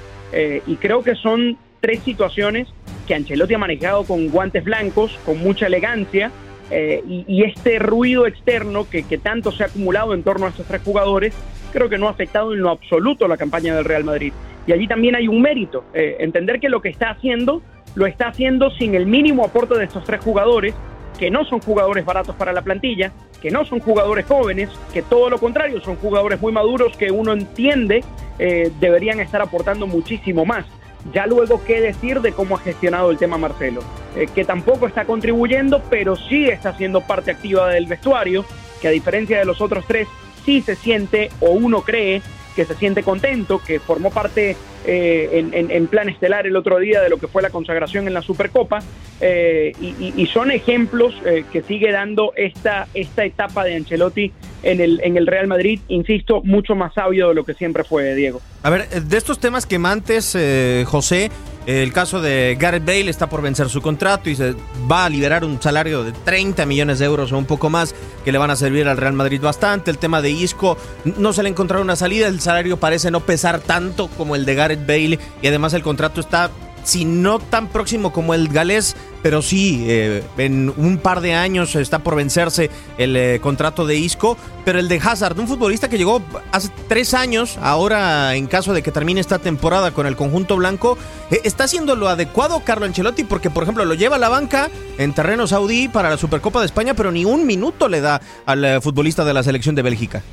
y 0.65 0.75
creo 0.77 1.03
que 1.03 1.15
son 1.15 1.57
tres 1.81 2.01
situaciones 2.03 2.67
que 3.07 3.15
Ancelotti 3.15 3.53
ha 3.53 3.57
manejado 3.57 4.03
con 4.05 4.29
guantes 4.29 4.63
blancos, 4.63 5.17
con 5.25 5.39
mucha 5.39 5.67
elegancia, 5.67 6.31
eh, 6.71 7.03
y, 7.05 7.43
este 7.43 7.79
ruido 7.79 8.25
externo 8.25 8.87
que, 8.89 9.03
tanto 9.17 9.51
se 9.51 9.63
ha 9.63 9.67
acumulado 9.67 10.13
en 10.13 10.23
torno 10.23 10.45
a 10.45 10.49
estos 10.49 10.65
tres 10.65 10.81
jugadores, 10.81 11.33
creo 11.73 11.89
que 11.89 11.97
no 11.97 12.07
ha 12.07 12.11
afectado 12.11 12.53
en 12.53 12.61
lo 12.61 12.69
absoluto 12.69 13.27
la 13.27 13.37
campaña 13.37 13.75
del 13.75 13.85
Real 13.85 14.03
Madrid. 14.03 14.33
Y 14.65 14.71
allí 14.71 14.87
también 14.87 15.15
hay 15.15 15.27
un 15.27 15.41
mérito, 15.41 15.83
eh, 15.93 16.17
entender 16.19 16.59
que 16.59 16.69
lo 16.69 16.81
que 16.81 16.89
está 16.89 17.09
haciendo, 17.09 17.61
lo 17.95 18.05
está 18.05 18.29
haciendo 18.29 18.71
sin 18.71 18.95
el 18.95 19.05
mínimo 19.05 19.43
aporte 19.43 19.77
de 19.77 19.85
estos 19.85 20.03
tres 20.05 20.21
jugadores, 20.21 20.73
que 21.19 21.29
no 21.29 21.43
son 21.45 21.59
jugadores 21.59 22.05
baratos 22.05 22.35
para 22.35 22.53
la 22.53 22.61
plantilla, 22.61 23.11
que 23.41 23.51
no 23.51 23.65
son 23.65 23.79
jugadores 23.79 24.25
jóvenes, 24.25 24.69
que 24.93 25.01
todo 25.01 25.29
lo 25.29 25.39
contrario, 25.39 25.81
son 25.81 25.95
jugadores 25.97 26.41
muy 26.41 26.53
maduros 26.53 26.95
que 26.95 27.11
uno 27.11 27.33
entiende 27.33 28.03
eh, 28.39 28.71
deberían 28.79 29.19
estar 29.19 29.41
aportando 29.41 29.85
muchísimo 29.87 30.45
más. 30.45 30.65
Ya 31.13 31.25
luego, 31.25 31.63
¿qué 31.65 31.81
decir 31.81 32.21
de 32.21 32.31
cómo 32.31 32.55
ha 32.55 32.59
gestionado 32.59 33.11
el 33.11 33.17
tema 33.17 33.37
Marcelo? 33.37 33.81
Eh, 34.15 34.27
que 34.33 34.45
tampoco 34.45 34.87
está 34.87 35.05
contribuyendo, 35.05 35.81
pero 35.89 36.15
sí 36.15 36.45
está 36.47 36.75
siendo 36.77 37.01
parte 37.01 37.31
activa 37.31 37.69
del 37.69 37.87
vestuario, 37.87 38.45
que 38.81 38.87
a 38.87 38.91
diferencia 38.91 39.39
de 39.39 39.45
los 39.45 39.61
otros 39.61 39.85
tres, 39.87 40.07
sí 40.45 40.61
se 40.61 40.75
siente 40.75 41.31
o 41.39 41.51
uno 41.51 41.81
cree 41.81 42.21
que 42.55 42.65
se 42.65 42.75
siente 42.75 43.03
contento, 43.03 43.59
que 43.59 43.79
formó 43.79 44.11
parte 44.11 44.55
eh, 44.85 45.45
en, 45.51 45.87
plan 45.87 46.09
estelar 46.09 46.47
el 46.47 46.55
otro 46.55 46.79
día 46.79 47.01
de 47.01 47.09
lo 47.09 47.17
que 47.17 47.27
fue 47.27 47.41
la 47.41 47.49
consagración 47.49 48.07
en 48.07 48.13
la 48.13 48.21
Supercopa, 48.21 48.79
eh, 49.19 49.73
y, 49.79 50.25
son 50.27 50.51
ejemplos 50.51 51.13
que 51.51 51.61
sigue 51.63 51.91
dando 51.91 52.33
esta, 52.35 52.87
esta 52.93 53.25
etapa 53.25 53.63
de 53.63 53.75
Ancelotti 53.75 54.31
en 54.63 54.79
el, 54.79 55.01
en 55.03 55.17
el 55.17 55.27
Real 55.27 55.47
Madrid, 55.47 55.79
insisto, 55.87 56.41
mucho 56.43 56.75
más 56.75 56.93
sabio 56.93 57.29
de 57.29 57.35
lo 57.35 57.43
que 57.43 57.53
siempre 57.53 57.83
fue 57.83 58.15
Diego. 58.15 58.41
A 58.63 58.69
ver, 58.69 58.87
de 58.89 59.17
estos 59.17 59.39
temas 59.39 59.65
quemantes, 59.65 60.35
eh, 60.35 60.85
José, 60.87 61.31
el 61.65 61.93
caso 61.93 62.21
de 62.21 62.57
Gareth 62.59 62.85
Bale 62.85 63.09
está 63.09 63.29
por 63.29 63.41
vencer 63.41 63.69
su 63.69 63.81
contrato 63.81 64.29
y 64.29 64.35
se 64.35 64.55
va 64.91 65.05
a 65.05 65.09
liberar 65.09 65.43
un 65.43 65.61
salario 65.61 66.03
de 66.03 66.11
30 66.11 66.65
millones 66.65 66.99
de 66.99 67.05
euros 67.05 67.31
o 67.31 67.37
un 67.37 67.45
poco 67.45 67.69
más 67.69 67.95
que 68.23 68.31
le 68.31 68.37
van 68.37 68.49
a 68.49 68.55
servir 68.55 68.87
al 68.87 68.97
Real 68.97 69.13
Madrid 69.13 69.41
bastante. 69.41 69.91
El 69.91 69.97
tema 69.97 70.21
de 70.21 70.31
Isco 70.31 70.77
no 71.17 71.33
se 71.33 71.43
le 71.43 71.49
encontraron 71.49 71.85
una 71.85 71.95
salida, 71.95 72.27
el 72.27 72.39
salario 72.39 72.77
parece 72.77 73.11
no 73.11 73.19
pesar 73.19 73.59
tanto 73.59 74.07
como 74.17 74.35
el 74.35 74.45
de 74.45 74.55
Gareth 74.55 74.70
Bale 74.77 75.19
y 75.41 75.47
además 75.47 75.73
el 75.73 75.83
contrato 75.83 76.21
está 76.21 76.51
si 76.83 77.05
no 77.05 77.39
tan 77.39 77.67
próximo 77.67 78.11
como 78.11 78.33
el 78.33 78.47
galés, 78.47 78.95
pero 79.21 79.41
sí, 79.41 79.85
eh, 79.87 80.23
en 80.37 80.73
un 80.75 80.97
par 80.97 81.21
de 81.21 81.35
años 81.35 81.75
está 81.75 81.99
por 81.99 82.15
vencerse 82.15 82.69
el 82.97 83.15
eh, 83.15 83.39
contrato 83.41 83.85
de 83.85 83.97
Isco, 83.97 84.37
pero 84.65 84.79
el 84.79 84.87
de 84.87 84.97
Hazard, 84.97 85.39
un 85.39 85.47
futbolista 85.47 85.89
que 85.89 85.97
llegó 85.97 86.21
hace 86.51 86.69
tres 86.87 87.13
años, 87.13 87.57
ahora 87.61 88.35
en 88.35 88.47
caso 88.47 88.73
de 88.73 88.81
que 88.81 88.91
termine 88.91 89.21
esta 89.21 89.39
temporada 89.39 89.91
con 89.91 90.07
el 90.07 90.15
conjunto 90.15 90.55
blanco, 90.55 90.97
eh, 91.29 91.41
está 91.43 91.65
haciendo 91.65 91.95
lo 91.95 92.07
adecuado 92.07 92.61
Carlo 92.63 92.85
Ancelotti 92.85 93.23
porque, 93.23 93.49
por 93.49 93.63
ejemplo, 93.63 93.85
lo 93.85 93.93
lleva 93.93 94.15
a 94.15 94.19
la 94.19 94.29
banca 94.29 94.69
en 94.97 95.13
terreno 95.13 95.47
saudí 95.47 95.87
para 95.87 96.09
la 96.09 96.17
Supercopa 96.17 96.59
de 96.59 96.65
España, 96.65 96.93
pero 96.93 97.11
ni 97.11 97.25
un 97.25 97.45
minuto 97.45 97.87
le 97.87 98.01
da 98.01 98.21
al 98.45 98.81
futbolista 98.81 99.23
de 99.23 99.33
la 99.33 99.43
selección 99.43 99.75
de 99.75 99.81
Bélgica. 99.81 100.23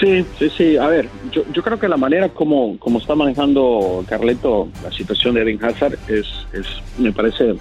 Sí, 0.00 0.24
sí, 0.38 0.50
sí. 0.56 0.76
A 0.76 0.86
ver, 0.88 1.08
yo, 1.30 1.42
yo 1.52 1.62
creo 1.62 1.78
que 1.78 1.88
la 1.88 1.98
manera 1.98 2.30
como, 2.30 2.78
como 2.78 2.98
está 2.98 3.14
manejando 3.14 4.02
Carleto 4.08 4.68
la 4.82 4.90
situación 4.90 5.34
de 5.34 5.42
Eden 5.42 5.62
Hazard 5.62 5.98
es, 6.08 6.26
es 6.52 6.66
me 6.98 7.12
parece 7.12 7.56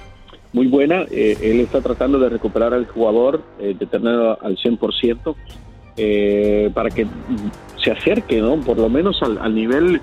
muy 0.54 0.68
buena. 0.68 1.06
Eh, 1.12 1.38
él 1.42 1.60
está 1.60 1.82
tratando 1.82 2.18
de 2.18 2.30
recuperar 2.30 2.74
al 2.74 2.88
jugador, 2.88 3.44
eh, 3.60 3.76
de 3.78 3.86
tenerlo 3.86 4.38
al 4.42 4.58
100%, 4.58 5.36
eh, 5.98 6.72
para 6.74 6.90
que 6.90 7.06
se 7.84 7.92
acerque, 7.92 8.40
¿no? 8.40 8.56
Por 8.62 8.78
lo 8.78 8.88
menos 8.88 9.22
al, 9.22 9.38
al 9.38 9.54
nivel 9.54 10.00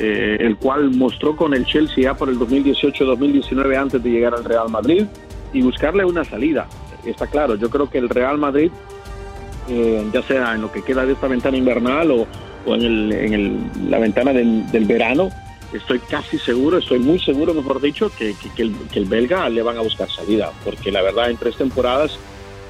eh, 0.00 0.36
el 0.40 0.56
cual 0.56 0.90
mostró 0.90 1.34
con 1.34 1.54
el 1.54 1.64
Chelsea 1.64 2.04
ya 2.04 2.14
por 2.14 2.28
el 2.28 2.38
2018-2019 2.38 3.76
antes 3.76 4.00
de 4.00 4.10
llegar 4.10 4.32
al 4.32 4.44
Real 4.44 4.68
Madrid 4.68 5.06
y 5.52 5.62
buscarle 5.62 6.04
una 6.04 6.22
salida. 6.22 6.68
Está 7.04 7.26
claro, 7.26 7.56
yo 7.56 7.68
creo 7.68 7.90
que 7.90 7.98
el 7.98 8.08
Real 8.08 8.38
Madrid 8.38 8.70
eh, 9.68 10.08
ya 10.12 10.22
sea 10.22 10.54
en 10.54 10.62
lo 10.62 10.72
que 10.72 10.82
queda 10.82 11.04
de 11.04 11.12
esta 11.12 11.28
ventana 11.28 11.56
invernal 11.56 12.10
o, 12.10 12.26
en, 12.66 13.70
la 13.90 13.98
ventana 13.98 14.32
del, 14.32 14.84
verano, 14.86 15.30
estoy 15.72 15.98
casi 15.98 16.38
seguro, 16.38 16.78
estoy 16.78 16.98
muy 16.98 17.18
seguro, 17.18 17.54
mejor 17.54 17.80
dicho, 17.80 18.10
que, 18.16 18.34
el, 18.58 19.04
belga 19.06 19.48
le 19.48 19.62
van 19.62 19.78
a 19.78 19.82
buscar 19.82 20.08
salida, 20.10 20.52
porque 20.64 20.90
la 20.90 21.02
verdad 21.02 21.30
en 21.30 21.36
tres 21.36 21.56
temporadas 21.56 22.18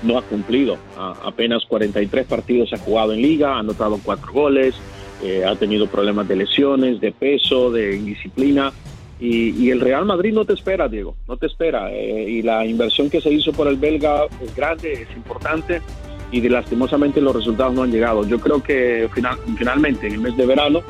no 0.03 0.19
ha 0.19 0.23
cumplido. 0.23 0.77
apenas 1.25 1.65
43 1.67 2.27
partidos 2.27 2.73
ha 2.73 2.79
jugado 2.79 3.13
en 3.13 3.23
liga, 3.23 3.55
ha 3.55 3.59
anotado 3.61 4.01
cuatro 4.05 4.33
goles, 4.33 4.75
eh, 5.23 5.45
ha 5.45 5.57
tenido 5.57 5.89
problemas 5.89 6.29
de 6.29 6.37
lesiones, 6.37 7.01
de 7.01 7.13
peso, 7.13 7.71
de 7.71 7.97
indisciplina. 7.97 8.73
Y, 9.21 9.71
el 9.71 9.81
Real 9.81 10.05
Madrid 10.05 10.33
no 10.33 10.45
te 10.45 10.53
espera, 10.53 10.89
Diego, 10.89 11.17
no 11.27 11.37
te 11.37 11.47
espera. 11.47 11.93
Eh, 11.93 12.31
y 12.31 12.43
la 12.43 12.65
inversión 12.65 13.11
que 13.11 13.21
se 13.21 13.31
hizo 13.31 13.53
por 13.53 13.67
el 13.67 13.77
belga 13.77 14.27
es 14.41 14.55
grande, 14.55 14.93
es 14.93 15.17
importante 15.17 15.83
y 16.31 16.41
de, 16.41 16.51
lastimosamente 16.51 17.21
los 17.21 17.35
resultados 17.35 17.75
no 17.75 17.83
han 17.83 17.91
llegado. 17.91 18.27
Yo 18.27 18.39
creo 18.39 18.63
que 18.63 19.09
final, 19.15 19.39
finalmente 19.57 20.07
en 20.07 20.15
el 20.15 20.21
mes 20.21 20.37
de 20.37 20.47
verano, 20.47 20.81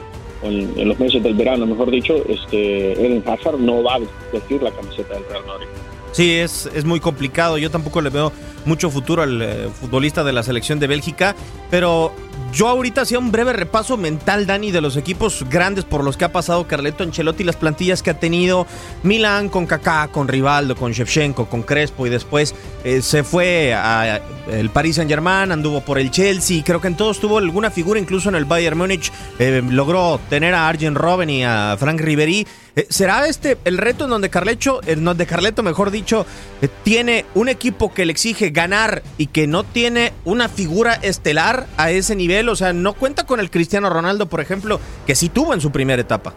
en, 0.42 0.72
en, 0.76 0.88
los 0.88 0.98
meses 0.98 1.22
del 1.22 1.34
verano, 1.34 1.66
mejor 1.66 1.90
dicho, 1.90 2.14
este, 2.28 2.92
Eden 2.92 3.22
Hazard 3.26 3.58
no 3.58 3.82
va 3.82 3.96
a 3.96 4.00
vestir 4.32 4.62
la 4.62 4.70
camiseta 4.70 5.14
del 5.14 5.24
Real 5.24 5.46
Madrid. 5.46 5.66
Sí, 6.12 6.36
es, 6.36 6.68
es 6.74 6.84
muy 6.84 7.00
complicado. 7.00 7.58
Yo 7.58 7.70
tampoco 7.70 8.00
le 8.00 8.10
veo 8.10 8.32
mucho 8.64 8.90
futuro 8.90 9.22
al 9.22 9.40
eh, 9.42 9.68
futbolista 9.68 10.24
de 10.24 10.32
la 10.32 10.42
selección 10.42 10.78
de 10.78 10.86
Bélgica, 10.86 11.36
pero 11.70 12.12
yo 12.52 12.68
ahorita 12.68 13.02
hacía 13.02 13.18
un 13.18 13.30
breve 13.30 13.52
repaso 13.52 13.96
mental, 13.96 14.46
Dani, 14.46 14.70
de 14.70 14.80
los 14.80 14.96
equipos 14.96 15.44
grandes 15.48 15.84
por 15.84 16.02
los 16.02 16.16
que 16.16 16.24
ha 16.24 16.32
pasado 16.32 16.66
Carleto 16.66 17.04
Ancelotti, 17.04 17.44
las 17.44 17.56
plantillas 17.56 18.02
que 18.02 18.10
ha 18.10 18.18
tenido 18.18 18.66
Milan 19.02 19.48
con 19.48 19.66
Kaká, 19.66 20.08
con 20.08 20.28
Rivaldo, 20.28 20.74
con 20.76 20.92
Shevchenko, 20.92 21.46
con 21.48 21.62
Crespo 21.62 22.06
y 22.06 22.10
después 22.10 22.54
eh, 22.84 23.02
se 23.02 23.24
fue 23.24 23.74
a 23.74 24.20
el 24.50 24.70
Paris 24.70 24.96
Saint 24.96 25.10
Germain, 25.10 25.52
anduvo 25.52 25.82
por 25.82 25.98
el 25.98 26.10
Chelsea, 26.10 26.62
creo 26.64 26.80
que 26.80 26.88
en 26.88 26.96
todos 26.96 27.20
tuvo 27.20 27.38
alguna 27.38 27.70
figura, 27.70 28.00
incluso 28.00 28.28
en 28.28 28.34
el 28.34 28.46
Bayern 28.46 28.78
Múnich 28.78 29.12
eh, 29.38 29.62
logró 29.68 30.18
tener 30.30 30.54
a 30.54 30.68
Arjen 30.68 30.94
Robben 30.94 31.30
y 31.30 31.44
a 31.44 31.76
Frank 31.78 32.00
Ribery 32.00 32.46
Eh, 32.67 32.67
¿Será 32.88 33.26
este 33.26 33.56
el 33.64 33.78
reto 33.78 34.04
en 34.04 34.10
donde 34.10 34.30
Carlecho, 34.30 34.80
en 34.86 35.04
donde 35.04 35.26
Carleto, 35.26 35.62
mejor 35.62 35.90
dicho, 35.90 36.26
eh, 36.62 36.68
tiene 36.84 37.24
un 37.34 37.48
equipo 37.48 37.92
que 37.92 38.06
le 38.06 38.12
exige 38.12 38.50
ganar 38.50 39.02
y 39.16 39.26
que 39.26 39.46
no 39.46 39.64
tiene 39.64 40.12
una 40.24 40.48
figura 40.48 40.94
estelar 40.94 41.66
a 41.76 41.90
ese 41.90 42.14
nivel? 42.14 42.48
O 42.48 42.56
sea, 42.56 42.72
no 42.72 42.94
cuenta 42.94 43.24
con 43.24 43.40
el 43.40 43.50
Cristiano 43.50 43.90
Ronaldo, 43.90 44.26
por 44.26 44.40
ejemplo, 44.40 44.80
que 45.06 45.14
sí 45.14 45.28
tuvo 45.28 45.54
en 45.54 45.60
su 45.60 45.72
primera 45.72 46.00
etapa. 46.00 46.34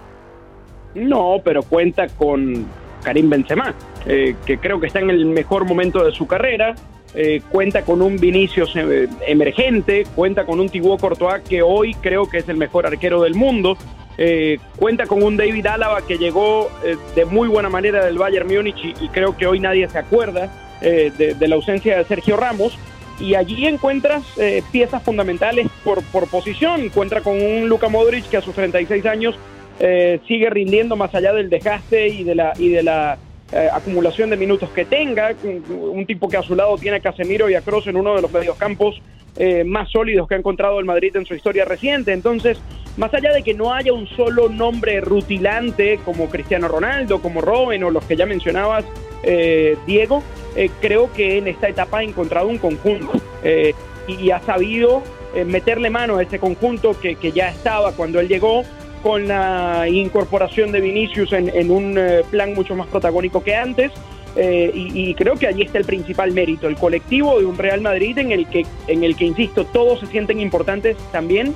No, 0.95 1.41
pero 1.43 1.63
cuenta 1.63 2.07
con 2.07 2.65
Karim 3.03 3.29
Benzema, 3.29 3.73
eh, 4.05 4.35
que 4.45 4.57
creo 4.57 4.79
que 4.79 4.87
está 4.87 4.99
en 4.99 5.09
el 5.09 5.25
mejor 5.25 5.65
momento 5.65 6.03
de 6.03 6.11
su 6.11 6.27
carrera. 6.27 6.75
Eh, 7.13 7.41
cuenta 7.49 7.81
con 7.81 8.01
un 8.01 8.17
Vinicius 8.17 8.73
eh, 8.75 9.07
emergente, 9.27 10.05
cuenta 10.15 10.45
con 10.45 10.59
un 10.59 10.69
Thibaut 10.69 10.99
Courtois 10.99 11.43
que 11.47 11.61
hoy 11.61 11.93
creo 11.95 12.29
que 12.29 12.37
es 12.37 12.47
el 12.47 12.57
mejor 12.57 12.85
arquero 12.85 13.21
del 13.21 13.35
mundo. 13.35 13.77
cuenta 14.77 15.07
con 15.07 15.23
un 15.23 15.35
David 15.35 15.65
Álava 15.65 16.05
que 16.05 16.17
llegó 16.19 16.69
de 17.15 17.25
muy 17.25 17.47
buena 17.47 17.69
manera 17.69 18.05
del 18.05 18.19
Bayern 18.19 18.47
Múnich 18.47 18.93
y, 19.01 19.09
creo 19.09 19.35
que 19.35 19.47
hoy 19.47 19.59
nadie 19.59 19.87
se 19.89 19.97
acuerda 19.97 20.51
de, 20.79 21.47
la 21.47 21.55
ausencia 21.55 21.97
de 21.97 22.03
Sergio 22.05 22.37
Ramos 22.37 22.77
y 23.19 23.33
allí 23.33 23.65
encuentras 23.65 24.23
piezas 24.71 25.01
fundamentales 25.01 25.67
por, 25.83 26.03
por 26.11 26.29
posición. 26.29 26.81
Encuentra 26.81 27.21
con 27.21 27.41
un 27.41 27.67
Luka 27.67 27.89
Modric 27.89 28.29
que 28.29 28.37
a 28.37 28.41
sus 28.41 28.53
36 28.53 29.05
años 29.07 29.35
eh, 29.83 30.19
sigue 30.27 30.47
rindiendo 30.51 30.95
más 30.95 31.15
allá 31.15 31.33
del 31.33 31.49
desgaste 31.49 32.07
y 32.07 32.23
de 32.23 32.35
la, 32.35 32.53
y 32.55 32.69
de 32.69 32.83
la 32.83 33.17
eh, 33.51 33.67
acumulación 33.71 34.29
de 34.29 34.37
minutos 34.37 34.69
que 34.69 34.85
tenga. 34.85 35.33
Un, 35.43 36.05
tipo 36.05 36.29
que 36.29 36.37
a 36.37 36.41
su 36.41 36.55
lado 36.55 36.77
tiene 36.77 36.97
a 36.97 36.99
Casemiro 37.01 37.49
y 37.49 37.55
a 37.55 37.61
Kroos 37.61 37.85
en 37.87 37.97
uno 37.97 38.15
de 38.15 38.21
los 38.21 38.31
mediocampos 38.31 39.01
eh, 39.37 39.63
más 39.63 39.89
sólidos 39.89 40.27
que 40.27 40.35
ha 40.35 40.37
encontrado 40.37 40.79
el 40.79 40.85
Madrid 40.85 41.15
en 41.15 41.25
su 41.25 41.33
historia 41.33 41.65
reciente. 41.65 42.13
Entonces, 42.13 42.61
más 42.97 43.13
allá 43.13 43.33
de 43.33 43.43
que 43.43 43.53
no 43.53 43.73
haya 43.73 43.91
un 43.91 44.07
solo 44.07 44.47
nombre 44.47 45.01
rutilante 45.01 45.99
como 46.05 46.29
Cristiano 46.29 46.67
Ronaldo, 46.67 47.21
como 47.21 47.41
Robin 47.41 47.83
o 47.83 47.91
los 47.91 48.05
que 48.05 48.15
ya 48.15 48.25
mencionabas, 48.25 48.85
Diego, 49.85 50.23
creo 50.81 51.13
que 51.13 51.37
en 51.37 51.47
esta 51.47 51.69
etapa 51.69 51.99
ha 51.99 52.03
encontrado 52.03 52.47
un 52.47 52.57
conjunto 52.57 53.13
y, 54.07 54.31
ha 54.31 54.39
sabido 54.39 55.03
meterle 55.45 55.91
mano 55.91 56.17
a 56.17 56.23
ese 56.23 56.39
conjunto 56.39 56.99
que 56.99 57.31
ya 57.31 57.49
estaba 57.49 57.91
cuando 57.93 58.19
él 58.19 58.27
llegó 58.27 58.63
con 59.01 59.27
la 59.27 59.87
incorporación 59.89 60.71
de 60.71 60.81
Vinicius 60.81 61.33
en, 61.33 61.71
un 61.71 61.97
eh, 61.97 62.21
plan 62.29 62.53
mucho 62.53 62.75
más 62.75 62.87
protagónico 62.87 63.43
que 63.43 63.55
antes. 63.55 63.91
Eh, 64.37 64.71
y, 64.73 65.13
creo 65.15 65.35
que 65.35 65.45
allí 65.45 65.63
está 65.63 65.77
el 65.77 65.83
principal 65.83 66.31
mérito, 66.31 66.67
el 66.67 66.77
colectivo 66.77 67.37
de 67.37 67.45
un 67.45 67.57
Real 67.57 67.81
Madrid 67.81 68.17
en 68.17 68.31
el 68.31 68.47
que, 68.47 68.65
en 68.87 69.03
el 69.03 69.17
que 69.17 69.25
insisto, 69.25 69.65
todos 69.65 69.99
se 69.99 70.07
sienten 70.07 70.39
importantes 70.39 70.95
también 71.11 71.53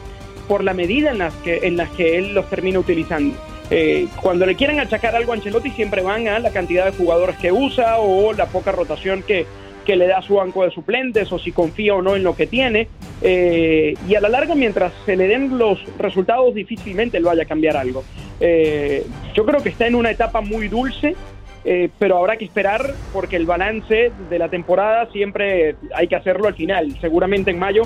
por 0.49 0.61
la 0.61 0.73
medida 0.73 1.11
en 1.11 1.19
las 1.19 1.33
que, 1.35 1.59
en 1.63 1.77
las 1.77 1.89
que 1.91 2.17
él 2.17 2.33
los 2.33 2.49
termina 2.49 2.79
utilizando. 2.79 3.37
Eh, 3.71 4.07
cuando 4.21 4.45
le 4.45 4.55
quieren 4.55 4.79
achacar 4.79 5.15
algo 5.15 5.31
a 5.31 5.35
Ancelotti 5.35 5.71
siempre 5.71 6.01
van 6.01 6.27
a 6.27 6.37
la 6.39 6.51
cantidad 6.51 6.85
de 6.85 6.91
jugadores 6.91 7.37
que 7.37 7.51
usa 7.51 7.97
o 7.97 8.33
la 8.33 8.45
poca 8.47 8.71
rotación 8.71 9.23
que, 9.23 9.47
que 9.85 9.95
le 9.95 10.07
da 10.07 10.21
su 10.21 10.35
banco 10.35 10.63
de 10.63 10.71
suplentes 10.71 11.31
o 11.31 11.39
si 11.39 11.51
confía 11.51 11.95
o 11.95 12.01
no 12.01 12.15
en 12.15 12.23
lo 12.23 12.35
que 12.35 12.47
tiene. 12.47 12.87
Eh, 13.21 13.93
y 14.07 14.15
a 14.15 14.21
la 14.21 14.29
larga, 14.29 14.55
mientras 14.55 14.91
se 15.05 15.15
le 15.15 15.27
den 15.27 15.57
los 15.57 15.79
resultados, 15.97 16.53
difícilmente 16.53 17.19
lo 17.19 17.29
vaya 17.29 17.43
a 17.43 17.45
cambiar 17.45 17.77
algo. 17.77 18.03
Eh, 18.39 19.05
yo 19.33 19.45
creo 19.45 19.61
que 19.63 19.69
está 19.69 19.87
en 19.87 19.95
una 19.95 20.11
etapa 20.11 20.41
muy 20.41 20.67
dulce, 20.67 21.15
eh, 21.63 21.89
pero 21.97 22.17
habrá 22.17 22.35
que 22.37 22.45
esperar 22.45 22.93
porque 23.13 23.37
el 23.37 23.45
balance 23.45 24.11
de 24.29 24.39
la 24.39 24.49
temporada 24.49 25.09
siempre 25.11 25.75
hay 25.93 26.07
que 26.07 26.15
hacerlo 26.15 26.47
al 26.47 26.55
final. 26.55 26.97
Seguramente 26.99 27.51
en 27.51 27.59
mayo, 27.59 27.83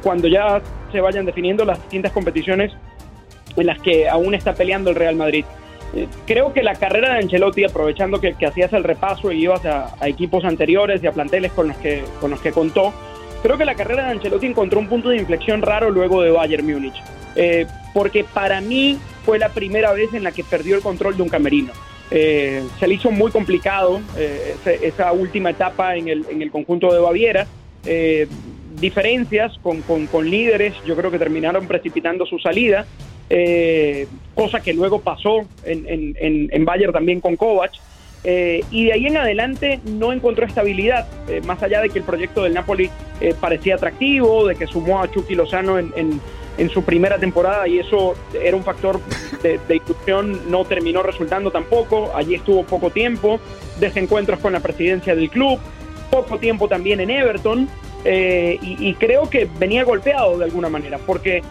cuando 0.00 0.28
ya 0.28 0.62
se 0.92 1.00
vayan 1.00 1.26
definiendo 1.26 1.64
las 1.64 1.82
distintas 1.82 2.12
competiciones 2.12 2.72
en 3.56 3.66
las 3.66 3.80
que 3.80 4.08
aún 4.08 4.32
está 4.34 4.54
peleando 4.54 4.90
el 4.90 4.96
Real 4.96 5.16
Madrid. 5.16 5.44
Eh, 5.94 6.08
creo 6.26 6.52
que 6.52 6.62
la 6.62 6.74
carrera 6.74 7.14
de 7.14 7.20
Ancelotti, 7.20 7.64
aprovechando 7.64 8.20
que, 8.20 8.34
hacías 8.46 8.72
el 8.72 8.84
repaso 8.84 9.32
y 9.32 9.42
ibas 9.42 9.64
a, 9.64 9.94
equipos 10.06 10.44
anteriores 10.44 11.02
y 11.02 11.06
a 11.06 11.12
planteles 11.12 11.52
con 11.52 11.68
los, 11.68 11.76
que, 11.78 12.04
con 12.20 12.30
los 12.30 12.40
que 12.40 12.52
contó, 12.52 12.92
creo 13.42 13.56
que 13.56 13.64
la 13.64 13.74
carrera 13.74 14.04
de 14.04 14.10
Ancelotti 14.12 14.46
encontró 14.46 14.80
un 14.80 14.88
punto 14.88 15.10
de 15.10 15.16
inflexión 15.16 15.62
raro 15.62 15.90
luego 15.90 16.22
de 16.22 16.30
Bayern 16.30 16.66
Múnich. 16.66 16.96
Eh, 17.34 17.66
porque 17.92 18.24
para 18.24 18.60
mí 18.60 18.98
fue 19.24 19.38
la 19.38 19.50
primera 19.50 19.92
vez 19.92 20.12
en 20.14 20.24
la 20.24 20.32
que 20.32 20.44
perdió 20.44 20.76
el 20.76 20.82
control 20.82 21.16
de 21.16 21.22
un 21.22 21.28
camerino. 21.28 21.72
Eh, 22.10 22.62
se 22.78 22.86
le 22.86 22.94
hizo 22.94 23.10
muy 23.10 23.32
complicado 23.32 24.00
esa 24.64 25.12
última 25.12 25.50
etapa 25.50 25.96
en 25.96 26.08
el, 26.08 26.24
en 26.30 26.40
el 26.40 26.50
conjunto 26.50 26.92
de 26.92 27.00
Baviera. 27.00 27.46
diferencias 28.80 29.58
con, 29.62 29.80
con 29.82 30.30
líderes, 30.30 30.74
yo 30.86 30.94
creo 30.94 31.10
que 31.10 31.18
terminaron 31.18 31.66
precipitando 31.66 32.26
su 32.26 32.38
salida. 32.38 32.86
Eh, 33.28 34.06
cosa 34.34 34.60
que 34.60 34.72
luego 34.72 35.00
pasó 35.00 35.46
en, 35.64 36.14
en, 36.18 36.64
Bayern 36.64 36.92
también 36.92 37.20
con 37.20 37.36
Kovac. 37.36 37.72
Eh, 38.24 38.64
y 38.70 38.86
de 38.86 38.92
ahí 38.92 39.06
en 39.06 39.16
adelante 39.16 39.80
no 39.84 40.12
encontró 40.12 40.46
estabilidad, 40.46 41.06
eh, 41.28 41.40
más 41.42 41.62
allá 41.62 41.80
de 41.80 41.90
que 41.90 42.00
el 42.00 42.04
proyecto 42.04 42.42
del 42.42 42.54
Napoli 42.54 42.90
parecía 43.40 43.76
atractivo, 43.76 44.46
de 44.46 44.56
que 44.56 44.66
sumó 44.66 45.00
a 45.00 45.10
Chucky 45.10 45.34
Lozano 45.34 45.78
en, 45.78 45.92
en, 45.94 46.70
su 46.70 46.82
primera 46.82 47.18
temporada 47.18 47.68
y 47.68 47.78
eso 47.78 48.14
era 48.42 48.56
un 48.56 48.64
factor 48.64 49.00
de, 49.42 49.60
de 49.68 49.80
no 50.48 50.64
terminó 50.64 51.02
resultando 51.02 51.50
tampoco, 51.50 52.10
allí 52.14 52.34
estuvo 52.34 52.64
poco 52.64 52.90
tiempo, 52.90 53.38
desencuentros 53.78 54.40
con 54.40 54.52
la 54.52 54.60
presidencia 54.60 55.14
del 55.14 55.30
club, 55.30 55.58
poco 56.10 56.38
tiempo 56.38 56.66
también 56.66 57.00
en 57.00 57.10
Everton, 57.10 57.68
y, 58.04 58.94
creo 58.94 59.30
que 59.30 59.48
venía 59.58 59.84
golpeado 59.84 60.38
de 60.38 60.44
alguna 60.44 60.68
manera, 60.68 60.98
porque 60.98 61.42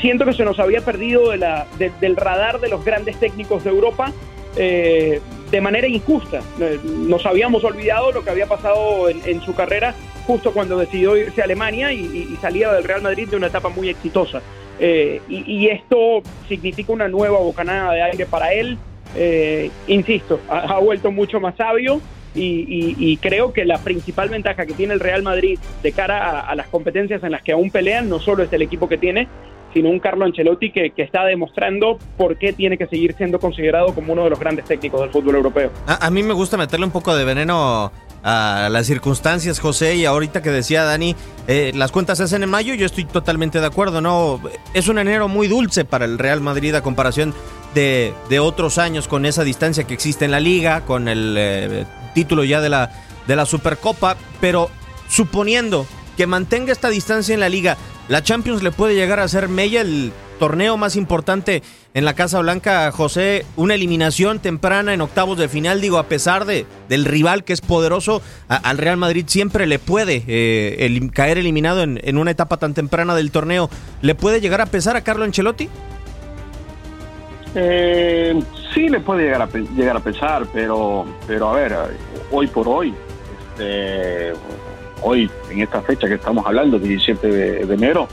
siento 0.00 0.24
que 0.24 0.32
se 0.32 0.44
nos 0.44 0.58
había 0.58 0.80
perdido 0.80 1.30
del 1.30 2.16
radar 2.16 2.60
de 2.60 2.68
los 2.68 2.84
grandes 2.84 3.18
técnicos 3.18 3.64
de 3.64 3.70
Europa 3.70 4.12
eh, 4.56 5.20
de 5.50 5.60
manera 5.60 5.86
injusta. 5.86 6.40
Eh, 6.60 6.78
nos 6.84 7.24
habíamos 7.24 7.64
olvidado 7.64 8.12
lo 8.12 8.22
que 8.22 8.30
había 8.30 8.46
pasado 8.46 9.08
en, 9.08 9.40
su 9.40 9.54
carrera 9.54 9.94
justo 10.26 10.52
cuando 10.52 10.76
decidió 10.76 11.16
irse 11.16 11.40
a 11.40 11.44
Alemania 11.44 11.90
y, 11.92 12.36
salía 12.42 12.70
del 12.72 12.84
Real 12.84 13.00
Madrid 13.00 13.28
de 13.28 13.36
una 13.36 13.46
etapa 13.46 13.70
muy 13.70 13.88
exitosa. 13.88 14.42
Eh, 14.78 15.22
y, 15.28 15.68
esto 15.68 16.22
significa 16.48 16.92
una 16.92 17.08
nueva 17.08 17.38
bocanada 17.38 17.92
de 17.94 18.02
aire 18.02 18.26
para 18.26 18.52
él. 18.52 18.76
insisto, 19.86 20.38
ha, 20.50 20.78
vuelto 20.80 21.10
mucho 21.10 21.40
más 21.40 21.56
sabio. 21.56 22.00
Y, 22.34 23.16
creo 23.22 23.52
que 23.52 23.64
la 23.64 23.78
principal 23.78 24.28
ventaja 24.28 24.66
que 24.66 24.74
tiene 24.74 24.92
el 24.92 25.00
Real 25.00 25.22
Madrid 25.22 25.58
de 25.82 25.92
cara 25.92 26.40
a, 26.40 26.54
las 26.54 26.68
competencias 26.68 27.22
en 27.24 27.32
las 27.32 27.42
que 27.42 27.52
aún 27.52 27.70
pelean 27.70 28.08
no 28.08 28.20
solo 28.20 28.42
es 28.42 28.52
el 28.52 28.60
equipo 28.60 28.86
que 28.86 28.98
tiene, 28.98 29.28
sino 29.72 29.90
un 29.90 30.00
Carlo 30.00 30.24
Ancelotti 30.24 30.70
que, 30.70 30.92
está 30.96 31.24
demostrando 31.24 31.98
por 32.16 32.36
qué 32.36 32.52
tiene 32.52 32.76
que 32.76 32.86
seguir 32.86 33.14
siendo 33.16 33.38
considerado 33.38 33.94
como 33.94 34.12
uno 34.12 34.24
de 34.24 34.30
los 34.30 34.38
grandes 34.38 34.64
técnicos 34.64 35.00
del 35.00 35.10
fútbol 35.10 35.36
europeo. 35.36 35.70
A, 35.86 36.10
mí 36.10 36.22
me 36.22 36.34
gusta 36.34 36.56
meterle 36.56 36.86
un 36.86 36.92
poco 36.92 37.16
de 37.16 37.24
veneno 37.24 37.92
a 38.24 38.68
las 38.70 38.86
circunstancias, 38.86 39.60
José, 39.60 39.96
y 39.96 40.04
ahorita 40.04 40.42
que 40.42 40.50
decía 40.50 40.84
Dani, 40.84 41.14
eh, 41.46 41.72
las 41.74 41.92
cuentas 41.92 42.18
se 42.18 42.24
hacen 42.24 42.42
en 42.42 42.50
mayo, 42.50 42.74
yo 42.74 42.86
estoy 42.86 43.04
totalmente 43.04 43.60
de 43.60 43.66
acuerdo, 43.66 44.00
¿no? 44.00 44.40
Es 44.74 44.88
un 44.88 44.98
enero 44.98 45.28
muy 45.28 45.48
dulce 45.48 45.84
para 45.84 46.04
el 46.04 46.18
Real 46.18 46.40
Madrid 46.40 46.74
a 46.74 46.82
comparación 46.82 47.32
de, 47.74 48.12
otros 48.40 48.78
años 48.78 49.08
con 49.08 49.24
esa 49.24 49.44
distancia 49.44 49.84
que 49.84 49.94
existe 49.94 50.24
en 50.24 50.32
la 50.32 50.40
liga, 50.40 50.80
con 50.82 51.08
el 51.08 51.34
eh, 51.38 51.84
título 52.14 52.44
ya 52.44 52.60
de 52.60 52.68
la, 52.68 52.90
de 53.26 53.36
la 53.36 53.46
Supercopa, 53.46 54.16
pero 54.40 54.70
suponiendo 55.08 55.86
que 56.16 56.26
mantenga 56.26 56.72
esta 56.72 56.88
distancia 56.88 57.34
en 57.34 57.40
la 57.40 57.48
liga, 57.48 57.76
la 58.08 58.22
Champions 58.22 58.62
le 58.62 58.72
puede 58.72 58.94
llegar 58.94 59.20
a 59.20 59.28
ser 59.28 59.48
Mella 59.48 59.82
el 59.82 60.12
torneo 60.38 60.76
más 60.76 60.96
importante 60.96 61.62
en 61.94 62.04
la 62.04 62.14
Casa 62.14 62.40
Blanca, 62.40 62.90
José, 62.92 63.44
una 63.56 63.74
eliminación 63.74 64.38
temprana 64.38 64.94
en 64.94 65.00
octavos 65.00 65.36
de 65.36 65.48
final, 65.48 65.80
digo, 65.80 65.98
a 65.98 66.04
pesar 66.04 66.44
de, 66.44 66.64
del 66.88 67.04
rival 67.04 67.44
que 67.44 67.52
es 67.52 67.60
poderoso, 67.60 68.22
al 68.48 68.78
Real 68.78 68.96
Madrid 68.96 69.24
siempre 69.26 69.66
le 69.66 69.78
puede 69.78 70.22
eh, 70.26 71.10
caer 71.12 71.38
eliminado 71.38 71.82
en, 71.82 72.18
una 72.18 72.30
etapa 72.30 72.56
tan 72.56 72.72
temprana 72.72 73.14
del 73.14 73.30
torneo. 73.30 73.68
¿Le 74.00 74.14
puede 74.14 74.40
llegar 74.40 74.60
a 74.60 74.66
pesar 74.66 74.96
a 74.96 75.02
Carlo 75.02 75.24
Ancelotti? 75.24 75.68
Eh, 77.54 78.40
sí, 78.74 78.88
le 78.88 79.00
puede 79.00 79.24
llegar 79.24 79.42
a, 79.42 79.48
llegar 79.76 79.96
a 79.96 80.00
pesar, 80.00 80.46
pero, 80.52 81.04
pero 81.26 81.50
a 81.50 81.54
ver, 81.54 81.76
hoy 82.30 82.46
por 82.46 82.68
hoy, 82.68 82.94
este, 83.50 84.32
hoy, 85.02 85.30
en 85.50 85.60
esta 85.60 85.82
fecha 85.82 86.08
que 86.08 86.14
estamos 86.14 86.46
hablando, 86.46 86.78
17 86.78 87.28
de, 87.28 87.74
enero, 87.74 88.08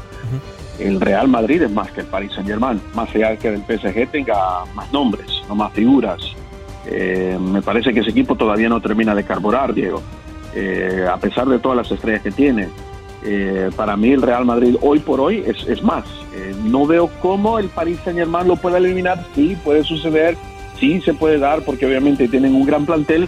el 0.79 0.99
Real 0.99 1.27
Madrid 1.27 1.61
es 1.61 1.71
más 1.71 1.91
que 1.91 2.01
el 2.01 2.07
Paris 2.07 2.31
Saint 2.33 2.47
Germain, 2.47 2.81
más 2.93 3.13
allá 3.15 3.31
de 3.31 3.37
que 3.37 3.47
el 3.47 3.61
PSG 3.61 4.11
tenga 4.11 4.65
más 4.73 4.91
nombres, 4.91 5.27
no 5.47 5.55
más 5.55 5.71
figuras. 5.73 6.21
Eh, 6.87 7.37
me 7.39 7.61
parece 7.61 7.93
que 7.93 8.01
ese 8.01 8.11
equipo 8.11 8.35
todavía 8.35 8.69
no 8.69 8.81
termina 8.81 9.15
de 9.15 9.23
carburar, 9.23 9.73
Diego, 9.73 10.01
eh, 10.53 11.05
a 11.11 11.17
pesar 11.17 11.47
de 11.47 11.59
todas 11.59 11.77
las 11.77 11.91
estrellas 11.91 12.21
que 12.21 12.31
tiene. 12.31 12.69
Eh, 13.23 13.71
para 13.75 13.97
mí 13.97 14.11
el 14.11 14.21
Real 14.21 14.45
Madrid 14.45 14.75
hoy 14.81 14.99
por 14.99 15.19
hoy 15.19 15.43
es, 15.45 15.67
es 15.67 15.81
más. 15.81 16.05
no 16.63 16.85
veo 16.85 17.09
cómo 17.21 17.57
el 17.57 17.69
Paris 17.69 17.99
Saint 18.03 18.19
Germain 18.19 18.47
lo 18.47 18.55
puede 18.55 18.77
eliminar. 18.77 19.25
Sí, 19.33 19.57
puede 19.63 19.83
suceder, 19.83 20.37
sí 20.79 21.01
se 21.01 21.13
puede 21.13 21.39
dar, 21.39 21.61
porque 21.61 21.85
obviamente 21.85 22.27
tienen 22.27 22.53
un 22.53 22.65
gran 22.65 22.85
plantel, 22.85 23.27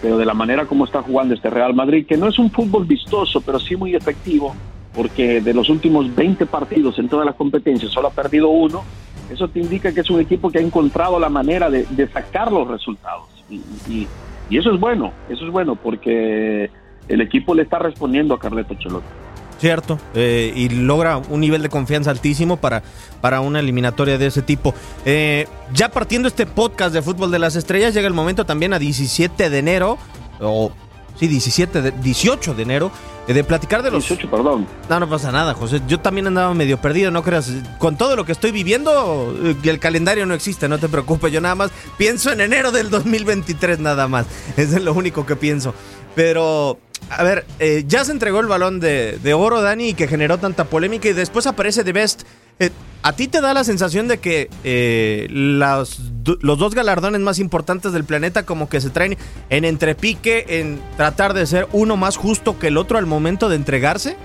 pero 0.00 0.16
de 0.16 0.26
la 0.26 0.34
manera 0.34 0.66
como 0.66 0.84
está 0.84 1.02
jugando 1.02 1.34
este 1.34 1.50
Real 1.50 1.74
Madrid, 1.74 2.06
que 2.06 2.16
no 2.16 2.28
es 2.28 2.38
un 2.38 2.50
fútbol 2.50 2.84
vistoso, 2.84 3.40
pero 3.40 3.58
sí 3.58 3.76
muy 3.76 3.94
efectivo, 3.94 4.54
porque 4.94 5.40
de 5.40 5.54
los 5.54 5.68
últimos 5.68 6.14
20 6.14 6.46
partidos 6.46 6.98
en 6.98 7.08
todas 7.08 7.26
las 7.26 7.34
competencias 7.34 7.92
solo 7.92 8.08
ha 8.08 8.12
perdido 8.12 8.48
uno, 8.48 8.84
Eso 9.30 9.46
te 9.46 9.60
indica 9.60 9.92
que 9.92 10.00
es 10.00 10.08
un 10.08 10.20
equipo 10.20 10.50
que 10.50 10.58
ha 10.58 10.62
encontrado 10.62 11.20
la 11.20 11.28
manera 11.28 11.68
de, 11.68 12.08
sacar 12.08 12.50
los 12.50 12.66
resultados. 12.66 13.26
Y, 13.50 14.06
eso 14.50 14.72
es 14.72 14.80
bueno, 14.80 15.12
eso 15.28 15.44
es 15.44 15.52
bueno 15.52 15.76
porque 15.76 16.70
el 17.08 17.20
equipo 17.20 17.54
le 17.54 17.62
está 17.64 17.78
respondiendo 17.78 18.34
a 18.34 18.38
Carleto 18.38 18.74
Chelote. 18.74 19.17
Cierto, 19.60 19.98
eh, 20.14 20.52
y 20.54 20.68
logra 20.68 21.18
un 21.18 21.40
nivel 21.40 21.62
de 21.62 21.68
confianza 21.68 22.10
altísimo 22.10 22.58
para, 22.58 22.82
para 23.20 23.40
una 23.40 23.58
eliminatoria 23.58 24.16
de 24.16 24.26
ese 24.26 24.42
tipo. 24.42 24.72
Eh, 25.04 25.48
ya 25.72 25.88
partiendo 25.88 26.28
este 26.28 26.46
podcast 26.46 26.94
de 26.94 27.02
Fútbol 27.02 27.32
de 27.32 27.40
las 27.40 27.56
Estrellas, 27.56 27.92
llega 27.92 28.06
el 28.06 28.14
momento 28.14 28.46
también 28.46 28.72
a 28.72 28.78
17 28.78 29.50
de 29.50 29.58
enero, 29.58 29.98
o 30.40 30.70
sí, 31.18 31.26
17 31.26 31.82
de, 31.82 31.90
18 31.90 32.54
de 32.54 32.62
enero, 32.62 32.92
eh, 33.26 33.34
de 33.34 33.42
platicar 33.42 33.82
de 33.82 33.90
los... 33.90 34.06
18, 34.06 34.30
perdón. 34.30 34.66
No, 34.88 35.00
no 35.00 35.08
pasa 35.08 35.32
nada, 35.32 35.54
José. 35.54 35.82
Yo 35.88 35.98
también 35.98 36.28
andaba 36.28 36.54
medio 36.54 36.80
perdido, 36.80 37.10
no 37.10 37.24
creas. 37.24 37.52
Con 37.78 37.96
todo 37.96 38.14
lo 38.14 38.24
que 38.24 38.32
estoy 38.32 38.52
viviendo, 38.52 39.36
el 39.64 39.78
calendario 39.80 40.24
no 40.24 40.34
existe, 40.34 40.68
no 40.68 40.78
te 40.78 40.88
preocupes. 40.88 41.32
Yo 41.32 41.40
nada 41.40 41.56
más 41.56 41.72
pienso 41.96 42.30
en 42.30 42.40
enero 42.42 42.70
del 42.70 42.90
2023, 42.90 43.80
nada 43.80 44.06
más. 44.06 44.26
Es 44.56 44.70
lo 44.80 44.92
único 44.92 45.26
que 45.26 45.34
pienso. 45.34 45.74
Pero 46.14 46.78
a 47.10 47.22
ver, 47.22 47.44
eh, 47.58 47.84
ya 47.86 48.04
se 48.04 48.12
entregó 48.12 48.40
el 48.40 48.46
balón 48.46 48.80
de, 48.80 49.34
oro, 49.34 49.62
Dani, 49.62 49.94
que 49.94 50.08
generó 50.08 50.38
tanta 50.38 50.64
polémica 50.64 51.08
y 51.08 51.12
después 51.12 51.46
aparece 51.46 51.84
The 51.84 51.92
Best. 51.92 52.22
Eh, 52.58 52.70
¿A 53.02 53.12
ti 53.14 53.28
te 53.28 53.40
da 53.40 53.54
la 53.54 53.64
sensación 53.64 54.08
de 54.08 54.18
que 54.18 54.50
eh, 54.64 55.26
los, 55.30 56.00
los 56.40 56.58
dos 56.58 56.74
galardones 56.74 57.20
más 57.20 57.38
importantes 57.38 57.92
del 57.92 58.04
planeta 58.04 58.44
como 58.44 58.68
que 58.68 58.80
se 58.80 58.90
traen 58.90 59.16
en 59.48 59.64
entrepique, 59.64 60.60
en 60.60 60.80
tratar 60.96 61.32
de 61.32 61.46
ser 61.46 61.68
uno 61.72 61.96
más 61.96 62.16
justo 62.16 62.58
que 62.58 62.68
el 62.68 62.76
otro 62.76 62.98
al 62.98 63.06
momento 63.06 63.48
de 63.48 63.56
entregarse? 63.56 64.16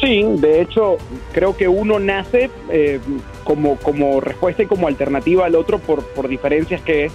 Sí, 0.00 0.24
de 0.38 0.62
hecho, 0.62 0.96
creo 1.32 1.56
que 1.56 1.66
uno 1.66 1.98
nace 1.98 2.50
como, 3.42 3.76
como 3.76 4.20
respuesta 4.20 4.62
y 4.62 4.66
como 4.66 4.86
alternativa 4.86 5.46
al 5.46 5.54
otro 5.54 5.78
por, 5.78 6.04
por 6.04 6.28
diferencias 6.28 6.80
que 6.82 7.10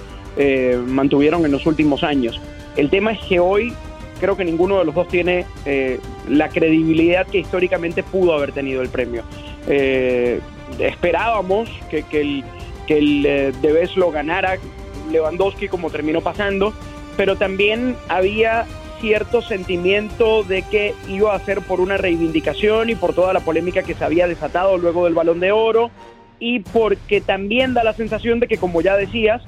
mantuvieron 0.88 1.46
en 1.46 1.52
los 1.52 1.66
últimos 1.66 2.04
años. 2.04 2.40
El 2.76 2.90
tema 2.90 3.12
es 3.12 3.20
que 3.28 3.40
hoy 3.40 3.74
creo 4.20 4.38
que 4.38 4.46
ninguno 4.46 4.80
de 4.80 4.86
los 4.86 4.94
dos 4.94 5.08
tiene 5.08 5.46
eh, 5.66 6.00
la 6.28 6.50
credibilidad 6.50 7.26
que 7.26 7.40
históricamente 7.40 8.04
pudo 8.04 8.34
haber 8.34 8.52
tenido 8.52 8.82
el 8.82 8.90
premio. 8.90 9.24
Eh, 9.68 10.40
esperábamos 10.80 11.70
que, 11.90 12.06
el, 12.12 12.44
que 12.88 12.98
el 12.98 13.26
eh, 13.26 13.52
Debes 13.62 13.96
lo 13.96 14.12
ganara 14.12 14.58
Lewandowski 15.12 15.68
como 15.68 15.90
terminó 15.90 16.22
pasando, 16.22 16.74
pero 17.18 17.36
también 17.36 17.96
había 18.08 18.66
cierto 19.02 19.42
sentimiento 19.42 20.44
de 20.44 20.62
que 20.64 20.94
iba 21.08 21.34
a 21.34 21.40
ser 21.40 21.62
por 21.62 21.80
una 21.80 21.98
reivindicación 21.98 22.90
y 22.90 22.96
por 22.96 23.14
toda 23.14 23.34
la 23.34 23.40
polémica 23.40 23.84
que 23.84 23.94
se 23.94 24.04
había 24.04 24.28
desatado 24.28 24.78
luego 24.78 25.06
del 25.06 25.14
balón 25.14 25.40
de 25.40 25.52
oro 25.52 25.90
y 26.40 26.60
porque 26.60 27.22
también 27.22 27.74
da 27.74 27.84
la 27.84 27.94
sensación 27.94 28.40
de 28.40 28.48
que, 28.48 28.58
como 28.58 28.82
ya 28.82 28.96
decías, 28.96 29.42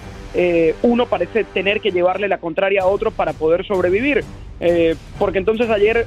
uno 0.81 1.07
parece 1.07 1.43
tener 1.43 1.81
que 1.81 1.91
llevarle 1.91 2.27
la 2.27 2.38
contraria 2.38 2.83
a 2.83 2.88
otro 2.88 3.12
para 3.12 3.33
poder 3.33 3.65
sobrevivir. 3.65 4.24
Eh, 4.62 4.95
porque 5.17 5.39
entonces 5.39 5.69
ayer 5.71 6.05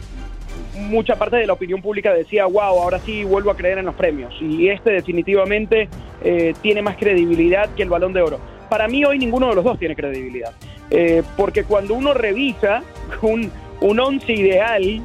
mucha 0.78 1.16
parte 1.16 1.36
de 1.36 1.46
la 1.46 1.52
opinión 1.52 1.82
pública 1.82 2.14
decía, 2.14 2.46
wow, 2.46 2.80
ahora 2.80 3.00
sí 3.00 3.24
vuelvo 3.24 3.50
a 3.50 3.56
creer 3.56 3.78
en 3.78 3.86
los 3.86 3.96
premios. 3.96 4.32
Y 4.40 4.68
este 4.68 4.92
definitivamente 4.92 5.88
eh, 6.22 6.54
tiene 6.62 6.80
más 6.80 6.96
credibilidad 6.96 7.68
que 7.74 7.82
el 7.82 7.88
balón 7.90 8.12
de 8.12 8.22
oro. 8.22 8.38
Para 8.70 8.88
mí 8.88 9.04
hoy 9.04 9.18
ninguno 9.18 9.48
de 9.48 9.56
los 9.56 9.64
dos 9.64 9.78
tiene 9.78 9.96
credibilidad. 9.96 10.52
Eh, 10.90 11.22
porque 11.36 11.64
cuando 11.64 11.94
uno 11.94 12.14
revisa 12.14 12.82
un, 13.22 13.50
un 13.80 14.00
once 14.00 14.32
ideal 14.32 15.02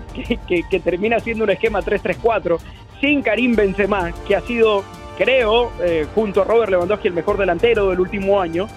que, 0.48 0.64
que, 0.70 0.80
termina 0.80 1.20
siendo 1.20 1.46
un 1.46 1.50
esquema 1.50 1.82
3-3-4 1.82 2.60
sin 3.02 3.22
Karim 3.22 3.56
Benzema, 3.56 4.14
que 4.28 4.36
ha 4.36 4.42
sido, 4.42 4.84
creo, 5.20 5.72
junto 6.16 6.42
a 6.42 6.46
Robert 6.46 6.72
Lewandowski 6.72 7.10
el 7.10 7.14
mejor 7.14 7.38
delantero 7.38 7.90
del 7.90 8.00
último 8.00 8.42
año, 8.42 8.68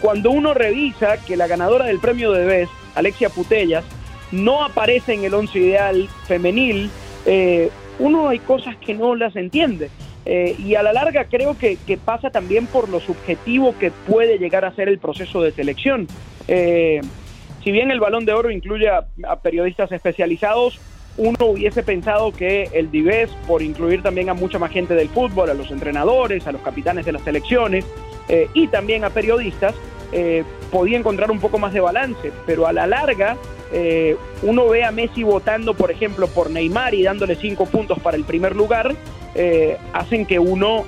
cuando 0.00 0.30
uno 0.30 0.54
revisa 0.54 1.16
que 1.16 1.36
la 1.36 1.48
ganadora 1.48 1.86
del 1.86 1.98
premio 1.98 2.30
de 2.30 2.44
Best 2.44 2.72
Alexia 2.94 3.28
Putellas, 3.28 3.84
no 4.30 4.64
aparece 4.64 5.14
en 5.14 5.24
el 5.24 5.34
once 5.34 5.58
ideal 5.58 6.08
femenil, 6.26 6.90
eh, 7.26 7.70
uno 7.98 8.28
hay 8.28 8.38
cosas 8.38 8.76
que 8.76 8.94
no 8.94 9.14
las 9.14 9.36
entiende. 9.36 9.90
Eh, 10.24 10.54
y 10.58 10.76
a 10.76 10.82
la 10.82 10.92
larga 10.92 11.24
creo 11.24 11.56
que, 11.58 11.76
pasa 12.04 12.30
también 12.30 12.66
por 12.66 12.88
lo 12.88 13.00
subjetivo 13.00 13.76
que 13.78 13.90
puede 13.90 14.38
llegar 14.38 14.64
a 14.64 14.74
ser 14.74 14.88
el 14.88 14.98
proceso 14.98 15.42
de 15.42 15.52
selección. 15.52 16.06
Eh, 16.48 17.00
si 17.62 17.70
bien 17.70 17.90
el 17.90 18.00
balón 18.00 18.24
de 18.24 18.32
oro 18.32 18.50
incluye 18.50 18.88
a, 18.88 19.06
periodistas 19.42 19.92
especializados, 19.92 20.80
uno 21.16 21.46
hubiese 21.46 21.82
pensado 21.82 22.32
que 22.32 22.68
el 22.72 22.90
Dives, 22.90 23.30
por 23.46 23.62
incluir 23.62 24.02
también 24.02 24.28
a 24.28 24.34
mucha 24.34 24.58
más 24.58 24.70
gente 24.70 24.94
del 24.94 25.08
fútbol, 25.08 25.50
a 25.50 25.54
los 25.54 25.70
entrenadores, 25.70 26.46
a 26.46 26.52
los 26.52 26.62
capitanes 26.62 27.04
de 27.04 27.12
las 27.12 27.22
selecciones 27.22 27.84
y 28.54 28.68
también 28.68 29.04
a 29.04 29.10
periodistas, 29.10 29.74
eh, 30.12 30.44
podía 30.70 30.98
encontrar 30.98 31.30
un 31.30 31.40
poco 31.40 31.58
más 31.58 31.72
de 31.72 31.80
balance, 31.80 32.32
pero 32.44 32.66
a 32.66 32.72
la 32.72 32.86
larga 32.86 33.38
eh, 33.72 34.16
uno 34.42 34.68
ve 34.68 34.84
a 34.84 34.90
Messi 34.90 35.22
votando, 35.22 35.72
por 35.72 35.90
ejemplo, 35.90 36.28
por 36.28 36.50
Neymar 36.50 36.92
y 36.92 37.02
dándole 37.02 37.34
cinco 37.34 37.64
puntos 37.64 37.98
para 37.98 38.18
el 38.18 38.24
primer 38.24 38.54
lugar, 38.54 38.94
eh, 39.34 39.78
hacen 39.94 40.26
que 40.26 40.38
uno 40.38 40.84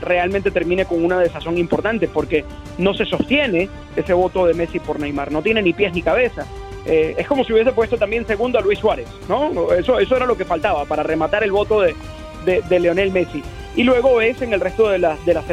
realmente 0.00 0.50
termine 0.50 0.86
con 0.86 1.04
una 1.04 1.20
desazón 1.20 1.58
importante, 1.58 2.08
porque 2.08 2.46
no 2.78 2.94
se 2.94 3.04
sostiene 3.04 3.68
ese 3.94 4.14
voto 4.14 4.46
de 4.46 4.54
Messi 4.54 4.80
por 4.80 4.98
Neymar, 4.98 5.30
no 5.30 5.42
tiene 5.42 5.60
ni 5.60 5.74
pies 5.74 5.92
ni 5.92 6.00
cabeza. 6.00 6.46
Es 6.86 7.26
como 7.26 7.44
si 7.44 7.52
hubiese 7.52 7.72
puesto 7.72 7.96
también 7.96 8.26
segundo 8.26 8.58
a 8.58 8.62
Luis 8.62 8.78
Suárez, 8.78 9.08
¿no? 9.28 9.72
Eso, 9.72 9.98
eso 9.98 10.16
era 10.16 10.26
lo 10.26 10.36
que 10.36 10.44
faltaba 10.44 10.84
para 10.84 11.02
rematar 11.02 11.42
el 11.42 11.52
voto 11.52 11.80
de, 11.80 11.94
de, 12.46 12.80
Leonel 12.80 13.10
Messi. 13.10 13.42
Y 13.74 13.82
luego 13.82 14.20
es 14.20 14.40
en 14.40 14.54
el 14.54 14.60
resto 14.60 14.88
de, 14.88 14.98
las 14.98 15.24
de 15.26 15.34
las 15.34 15.44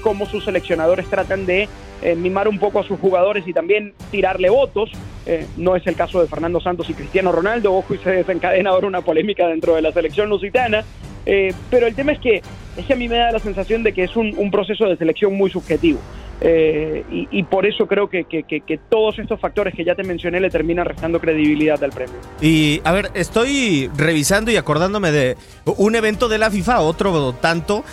cómo 0.00 0.26
sus 0.26 0.44
seleccionadores 0.44 1.06
tratan 1.08 1.44
de 1.44 1.68
eh, 2.02 2.14
mimar 2.14 2.48
un 2.48 2.58
poco 2.58 2.80
a 2.80 2.84
sus 2.84 2.98
jugadores 2.98 3.46
y 3.46 3.52
también 3.52 3.92
tirarle 4.10 4.48
votos. 4.48 4.90
Eh, 5.26 5.46
no 5.56 5.76
es 5.76 5.86
el 5.86 5.96
caso 5.96 6.20
de 6.20 6.28
Fernando 6.28 6.60
Santos 6.60 6.88
y 6.88 6.94
Cristiano 6.94 7.32
Ronaldo, 7.32 7.74
ojo, 7.74 7.94
y 7.94 7.98
se 7.98 8.10
desencadena 8.10 8.70
ahora 8.70 8.86
una 8.86 9.00
polémica 9.00 9.48
dentro 9.48 9.74
de 9.74 9.82
la 9.82 9.92
selección 9.92 10.30
lusitana. 10.30 10.84
Eh, 11.26 11.52
pero 11.70 11.86
el 11.86 11.94
tema 11.94 12.12
es 12.12 12.20
que, 12.20 12.40
es 12.76 12.86
que 12.86 12.92
a 12.92 12.96
mí 12.96 13.08
me 13.08 13.18
da 13.18 13.32
la 13.32 13.38
sensación 13.38 13.82
de 13.82 13.92
que 13.92 14.04
es 14.04 14.16
un, 14.16 14.50
proceso 14.50 14.86
de 14.86 14.96
selección 14.96 15.34
muy 15.34 15.50
subjetivo. 15.50 15.98
y, 16.40 17.42
por 17.44 17.66
eso 17.66 17.86
creo 17.86 18.08
que, 18.08 18.80
todos 18.88 19.18
estos 19.18 19.40
factores 19.40 19.74
que 19.74 19.84
ya 19.84 19.94
te 19.94 20.04
mencioné 20.04 20.40
le 20.40 20.50
terminan 20.50 20.86
restando 20.86 21.20
credibilidad 21.20 21.82
al 21.82 21.90
premio. 21.90 22.16
Y 22.40 22.80
a 22.84 22.92
ver, 22.92 23.10
estoy 23.14 23.90
revisando 23.96 24.50
y 24.50 24.56
acordándome 24.56 25.10
de 25.10 25.36
un 25.64 25.96
evento 25.96 26.28
de 26.28 26.38
la 26.38 26.50
FIFA, 26.50 26.80
otro 26.80 27.32
tanto, 27.34 27.84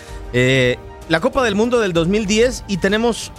la 1.09 1.19
Copa 1.19 1.43
del 1.43 1.55
Mundo 1.55 1.79
del 1.79 1.93
2010, 1.93 2.65
y 2.67 2.77
tenemos 2.77 3.31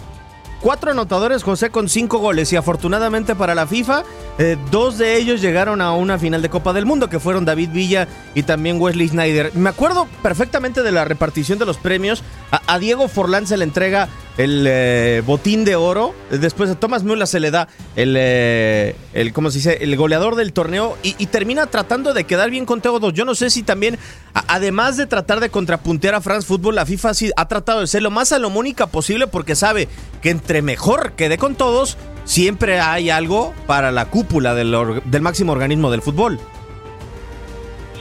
Cuatro 0.65 0.89
anotadores, 0.89 1.43
José, 1.43 1.69
con 1.69 1.89
cinco 1.89 2.17
goles. 2.17 2.51
Y 2.51 2.55
afortunadamente 2.55 3.35
para 3.35 3.53
la 3.53 3.67
FIFA, 3.67 4.01
eh, 4.39 4.57
dos 4.71 4.97
de 4.97 5.15
ellos 5.15 5.39
llegaron 5.39 5.79
a 5.79 5.91
una 5.91 6.17
final 6.17 6.41
de 6.41 6.49
Copa 6.49 6.73
del 6.73 6.87
Mundo, 6.87 7.07
que 7.07 7.19
fueron 7.19 7.45
David 7.45 7.69
Villa 7.69 8.07
y 8.33 8.41
también 8.41 8.81
Wesley 8.81 9.09
Snyder. 9.09 9.51
Me 9.53 9.69
acuerdo 9.69 10.07
perfectamente 10.23 10.81
de 10.81 10.91
la 10.91 11.05
repartición 11.05 11.59
de 11.59 11.67
los 11.67 11.77
premios. 11.77 12.23
A, 12.49 12.79
Diego 12.79 13.07
Forlán 13.07 13.45
se 13.45 13.57
le 13.57 13.63
entrega 13.63 14.09
el 14.39 14.65
eh, 14.67 15.21
botín 15.23 15.65
de 15.65 15.75
oro. 15.75 16.15
Después 16.31 16.71
a 16.71 16.73
Thomas 16.73 17.03
Müller 17.03 17.27
se 17.27 17.39
le 17.39 17.51
da 17.51 17.67
el, 17.95 18.15
eh, 18.17 18.95
el 19.13 19.33
¿cómo 19.33 19.49
se 19.49 19.59
dice? 19.59 19.77
El 19.81 19.95
goleador 19.95 20.35
del 20.35 20.53
torneo 20.53 20.97
y, 21.03 21.13
termina 21.27 21.67
tratando 21.67 22.13
de 22.13 22.23
quedar 22.25 22.49
bien 22.49 22.65
con 22.65 22.81
todos. 22.81 23.13
Yo 23.13 23.25
no 23.25 23.35
sé 23.35 23.49
si 23.49 23.63
también, 23.63 23.97
además 24.33 24.97
de 24.97 25.05
tratar 25.05 25.39
de 25.39 25.49
contrapuntear 25.49 26.15
a 26.15 26.21
France 26.21 26.47
Football, 26.47 26.75
la 26.75 26.85
FIFA 26.85 27.11
ha 27.35 27.47
tratado 27.47 27.81
de 27.81 27.87
ser 27.87 28.01
lo 28.01 28.11
más 28.11 28.29
salomónica 28.29 28.87
posible 28.87 29.27
porque 29.27 29.55
sabe 29.55 29.87
que 30.21 30.29
entre 30.29 30.61
mejor 30.61 31.13
quede 31.13 31.37
con 31.37 31.55
todos, 31.55 31.97
siempre 32.25 32.79
hay 32.79 33.09
algo 33.09 33.53
para 33.67 33.91
la 33.91 34.05
cúpula 34.05 34.53
del, 34.55 34.75
del 35.05 35.21
máximo 35.21 35.51
organismo 35.51 35.91
del 35.91 36.01
fútbol. 36.01 36.39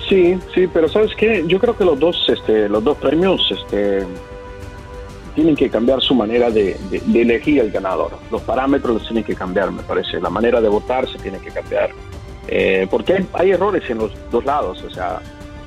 Sí, 0.08 0.38
sí, 0.54 0.68
pero 0.72 0.88
sabes 0.88 1.12
qué, 1.16 1.44
yo 1.46 1.58
creo 1.58 1.76
que 1.76 1.84
los 1.84 1.98
dos, 1.98 2.28
este, 2.28 2.68
los 2.68 2.84
dos 2.84 2.98
premios, 2.98 3.40
este, 3.50 4.04
tienen 5.34 5.56
que 5.56 5.68
cambiar 5.68 6.00
su 6.00 6.14
manera 6.14 6.50
de, 6.50 6.76
elegir 7.12 7.60
el 7.60 7.70
ganador. 7.70 8.12
Los 8.30 8.42
parámetros 8.42 8.94
los 8.94 9.02
tienen 9.04 9.24
que 9.24 9.34
cambiar, 9.34 9.70
me 9.70 9.82
parece. 9.82 10.20
La 10.20 10.30
manera 10.30 10.60
de 10.60 10.68
votar 10.68 11.10
se 11.10 11.18
tiene 11.18 11.38
que 11.38 11.50
cambiar. 11.50 11.90
Eh, 12.48 12.86
porque 12.90 13.24
hay, 13.32 13.50
errores 13.50 13.82
en 13.88 13.98
los 13.98 14.12
dos 14.30 14.44
lados, 14.44 14.82
o 14.82 14.90
sea, 14.90 15.20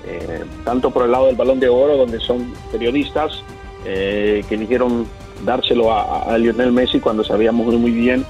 eh, 0.05 0.43
tanto 0.63 0.91
por 0.91 1.03
el 1.03 1.11
lado 1.11 1.25
del 1.25 1.35
balón 1.35 1.59
de 1.59 1.67
oro, 1.67 1.97
donde 1.97 2.19
son 2.19 2.53
periodistas 2.71 3.43
eh, 3.85 4.43
que 4.47 4.55
eligieron 4.55 5.07
dárselo 5.43 5.91
a, 5.91 6.37
Lionel 6.37 6.71
Messi 6.71 6.99
cuando 6.99 7.23
sabíamos 7.23 7.73
muy 7.75 7.91
bien 7.91 8.25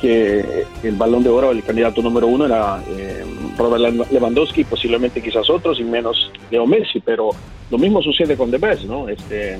que 0.00 0.64
el 0.82 0.96
balón 0.96 1.22
de 1.22 1.30
oro, 1.30 1.50
el 1.50 1.62
candidato 1.62 2.02
número 2.02 2.26
uno 2.26 2.46
era 2.46 2.82
Robert 3.56 4.10
Lewandowski, 4.10 4.64
posiblemente 4.64 5.22
quizás 5.22 5.48
otros 5.48 5.80
y 5.80 5.84
menos 5.84 6.30
Leo 6.50 6.66
Messi, 6.66 7.00
pero 7.00 7.30
lo 7.70 7.78
mismo 7.78 8.02
sucede 8.02 8.36
con 8.36 8.50
The 8.50 8.58
Best, 8.58 8.84
¿no? 8.84 9.08
Este, 9.08 9.58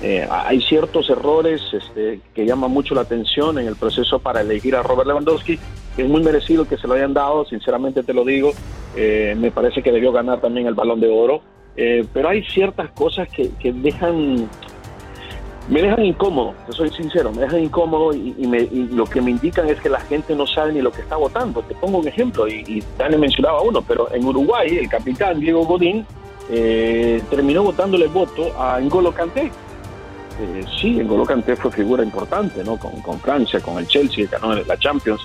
eh, 0.00 0.26
hay 0.30 0.60
ciertos 0.60 1.10
errores 1.10 1.60
este, 1.72 2.20
que 2.34 2.46
llaman 2.46 2.70
mucho 2.70 2.94
la 2.94 3.00
atención 3.00 3.58
en 3.58 3.66
el 3.66 3.74
proceso 3.74 4.20
para 4.20 4.40
elegir 4.40 4.76
a 4.76 4.82
Robert 4.82 5.08
Lewandowski. 5.08 5.58
Es 5.96 6.08
muy 6.08 6.22
merecido 6.22 6.68
que 6.68 6.76
se 6.76 6.86
lo 6.86 6.94
hayan 6.94 7.14
dado, 7.14 7.44
sinceramente 7.44 8.04
te 8.04 8.14
lo 8.14 8.24
digo. 8.24 8.52
Eh, 8.96 9.34
me 9.36 9.50
parece 9.50 9.82
que 9.82 9.90
debió 9.90 10.12
ganar 10.12 10.40
también 10.40 10.66
el 10.66 10.74
balón 10.74 11.00
de 11.00 11.08
oro. 11.08 11.42
Eh, 11.76 12.04
pero 12.12 12.28
hay 12.28 12.44
ciertas 12.44 12.90
cosas 12.90 13.28
que, 13.28 13.50
dejan 13.72 14.48
me 15.68 15.82
dejan 15.82 16.04
incómodo, 16.04 16.54
te 16.66 16.72
soy 16.72 16.88
sincero, 16.90 17.30
me 17.30 17.42
dejan 17.42 17.62
incómodo 17.62 18.14
y, 18.14 18.32
lo 18.90 19.04
que 19.04 19.20
me 19.20 19.32
indican 19.32 19.68
es 19.68 19.78
que 19.80 19.90
la 19.90 20.00
gente 20.00 20.34
no 20.34 20.46
sabe 20.46 20.72
ni 20.72 20.80
lo 20.80 20.90
que 20.90 21.02
está 21.02 21.16
votando. 21.16 21.60
Te 21.62 21.74
pongo 21.74 21.98
un 21.98 22.08
ejemplo, 22.08 22.48
y, 22.48 22.64
y 22.66 22.82
Dani 22.96 23.16
mencionaba 23.16 23.60
uno, 23.60 23.82
pero 23.82 24.12
en 24.12 24.24
Uruguay 24.24 24.78
el 24.78 24.88
capitán 24.88 25.40
Diego 25.40 25.64
Godín 25.66 26.06
eh, 26.50 27.20
terminó 27.28 27.62
votándole 27.62 28.06
voto 28.06 28.50
a 28.58 28.80
N'Golo 28.80 29.12
Kanté. 29.12 29.50
Eh, 30.40 30.64
sí, 30.80 30.92
N'Golo 30.92 31.24
Kanté 31.24 31.56
fue 31.56 31.72
figura 31.72 32.02
importante, 32.02 32.62
¿no? 32.62 32.78
Con, 32.78 33.20
Francia, 33.20 33.60
con 33.60 33.78
el 33.78 33.86
Chelsea, 33.86 34.26
ganó 34.30 34.54
la 34.54 34.78
Champions, 34.78 35.20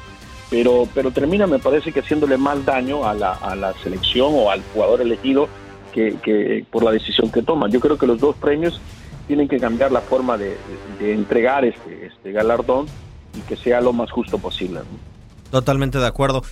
pero, 0.49 0.88
pero 0.93 1.12
termina, 1.12 1.47
me 1.47 1.60
parece 1.60 1.91
que 1.91 1.99
haciéndole 1.99 2.38
más 2.38 2.65
daño 2.65 3.06
a 3.06 3.13
la, 3.13 3.34
a 3.34 3.56
la 3.56 3.73
selección 3.84 4.32
o 4.34 4.49
al 4.49 4.62
jugador 4.73 5.02
elegido 5.02 5.47
que, 5.93 6.17
que 6.23 6.65
por 6.71 6.84
la 6.84 6.91
decisión 6.91 7.32
que 7.32 7.41
toma. 7.41 7.69
Yo 7.69 7.80
creo 7.80 7.97
que 7.97 8.08
los 8.08 8.19
dos 8.19 8.36
premios 8.36 8.80
tienen 9.28 9.47
que 9.47 9.60
cambiar 9.60 9.91
la 9.91 10.02
forma 10.02 10.38
de, 10.38 10.58
entregar 10.99 11.65
este, 11.65 12.08
este, 12.08 12.32
galardón 12.32 12.88
y 13.36 13.41
que 13.41 13.56
sea 13.56 13.82
lo 13.82 13.93
más 13.93 14.12
justo 14.12 14.38
posible. 14.38 14.82
Totalmente 15.52 15.97
de 15.97 16.08
acuerdo. 16.08 16.43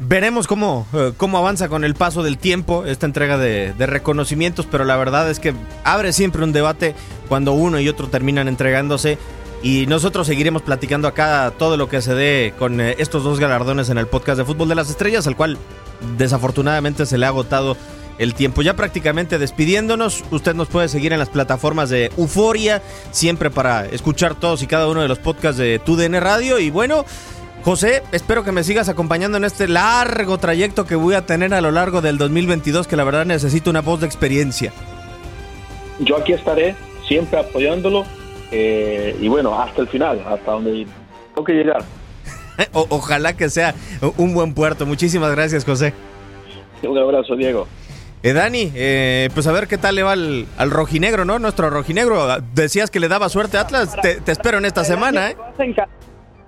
Veremos 0.00 0.46
cómo, 0.46 0.86
eh, 0.94 1.12
cómo 1.16 1.36
avanza 1.36 1.68
con 1.68 1.84
el 1.84 1.94
paso 1.94 2.22
del 2.22 2.38
tiempo 2.38 2.86
esta 2.86 3.04
entrega 3.04 3.36
de, 3.36 3.74
reconocimientos, 3.78 4.66
pero 4.70 4.84
la 4.84 4.96
verdad 4.96 5.30
es 5.30 5.38
que 5.38 5.54
abre 5.84 6.14
siempre 6.14 6.42
un 6.42 6.52
debate 6.52 6.94
cuando 7.28 7.52
uno 7.52 7.78
y 7.78 7.88
otro 7.88 8.08
terminan 8.08 8.48
entregándose 8.48 9.18
y 9.62 9.86
nosotros 9.86 10.26
seguiremos 10.26 10.62
platicando 10.62 11.08
acá 11.08 11.52
todo 11.58 11.76
lo 11.76 11.90
que 11.90 12.00
se 12.00 12.14
dé 12.14 12.54
con 12.58 12.80
eh, 12.80 12.96
estos 12.98 13.22
dos 13.22 13.38
galardones 13.38 13.90
en 13.90 13.98
el 13.98 14.06
podcast 14.06 14.38
de 14.38 14.46
Fútbol 14.46 14.68
de 14.70 14.74
las 14.76 14.88
Estrellas, 14.88 15.26
al 15.26 15.36
cual 15.36 15.58
desafortunadamente 16.16 17.04
se 17.04 17.18
le 17.18 17.26
ha 17.26 17.28
agotado 17.28 17.76
el 18.18 18.34
tiempo. 18.34 18.62
Ya 18.62 18.74
prácticamente 18.74 19.38
despidiéndonos, 19.38 20.24
usted 20.30 20.54
nos 20.54 20.68
puede 20.68 20.88
seguir 20.88 21.12
en 21.12 21.18
las 21.18 21.28
plataformas 21.28 21.90
de 21.90 22.10
Euforia, 22.16 22.82
siempre 23.10 23.50
para 23.50 23.86
escuchar 23.86 24.36
todos 24.36 24.62
y 24.62 24.66
cada 24.66 24.88
uno 24.88 25.02
de 25.02 25.08
los 25.08 25.18
podcasts 25.18 25.58
de 25.58 25.78
TUDN 25.78 26.20
Radio. 26.20 26.58
Y 26.58 26.70
bueno, 26.70 27.04
José, 27.64 28.02
espero 28.10 28.42
que 28.42 28.50
me 28.50 28.64
sigas 28.64 28.88
acompañando 28.88 29.38
en 29.38 29.44
este 29.44 29.68
largo 29.68 30.36
trayecto 30.38 30.84
que 30.84 30.96
voy 30.96 31.14
a 31.14 31.26
tener 31.26 31.54
a 31.54 31.60
lo 31.60 31.70
largo 31.70 32.00
del 32.00 32.18
2022, 32.18 32.88
que 32.88 32.96
la 32.96 33.04
verdad 33.04 33.24
necesito 33.24 33.70
una 33.70 33.82
voz 33.82 34.00
de 34.00 34.06
experiencia. 34.06 34.72
Yo 36.00 36.16
aquí 36.16 36.32
estaré, 36.32 36.74
siempre 37.06 37.38
apoyándolo. 37.38 38.04
Eh, 38.50 39.16
y 39.20 39.28
bueno, 39.28 39.58
hasta 39.60 39.80
el 39.80 39.88
final, 39.88 40.22
hasta 40.26 40.52
donde 40.52 40.86
tengo 41.34 41.44
que 41.44 41.52
llegar. 41.52 41.84
ojalá 42.72 43.36
que 43.36 43.48
sea 43.48 43.74
un 44.16 44.34
buen 44.34 44.54
puerto. 44.54 44.84
Muchísimas 44.84 45.30
gracias, 45.30 45.64
José. 45.64 45.94
Un 46.82 46.98
abrazo, 46.98 47.36
Diego. 47.36 47.68
Eh, 48.24 48.32
Dani, 48.32 48.72
eh, 48.74 49.30
pues 49.34 49.46
a 49.46 49.52
ver 49.52 49.68
qué 49.68 49.78
tal 49.78 49.94
le 49.94 50.02
va 50.02 50.12
al, 50.12 50.46
rojinegro, 50.70 51.24
¿no? 51.24 51.38
Nuestro 51.38 51.70
rojinegro. 51.70 52.26
Decías 52.54 52.90
que 52.90 52.98
le 52.98 53.06
daba 53.06 53.28
suerte 53.28 53.56
a 53.56 53.62
Atlas. 53.62 53.96
te, 54.02 54.20
espero 54.30 54.58
en 54.58 54.64
esta 54.64 54.84
semana, 54.84 55.30
¿eh? 55.30 55.36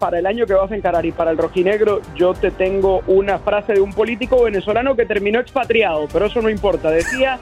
Para 0.04 0.18
el 0.18 0.26
año 0.26 0.44
que 0.44 0.52
vas 0.52 0.70
a 0.70 0.76
encarar 0.76 1.06
y 1.06 1.12
para 1.12 1.30
el 1.30 1.38
rojinegro, 1.38 2.02
yo 2.14 2.34
te 2.34 2.50
tengo 2.50 3.00
una 3.06 3.38
frase 3.38 3.72
de 3.72 3.80
un 3.80 3.94
político 3.94 4.42
venezolano 4.42 4.94
que 4.94 5.06
terminó 5.06 5.40
expatriado, 5.40 6.08
pero 6.12 6.26
eso 6.26 6.42
no 6.42 6.50
importa. 6.50 6.90
Decía 6.90 7.38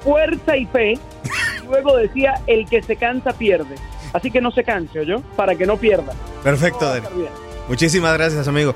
fuerza 0.00 0.56
y 0.56 0.64
fe, 0.64 0.98
luego 1.68 1.98
decía 1.98 2.40
el 2.46 2.66
que 2.66 2.82
se 2.82 2.96
cansa 2.96 3.34
pierde. 3.34 3.74
Así 4.14 4.30
que 4.30 4.40
no 4.40 4.50
se 4.52 4.64
canse, 4.64 5.04
yo, 5.04 5.20
para 5.36 5.54
que 5.54 5.66
no 5.66 5.76
pierda. 5.76 6.14
Perfecto, 6.42 6.86
Dani. 6.86 7.04
Muchísimas 7.68 8.14
gracias, 8.14 8.48
amigo. 8.48 8.74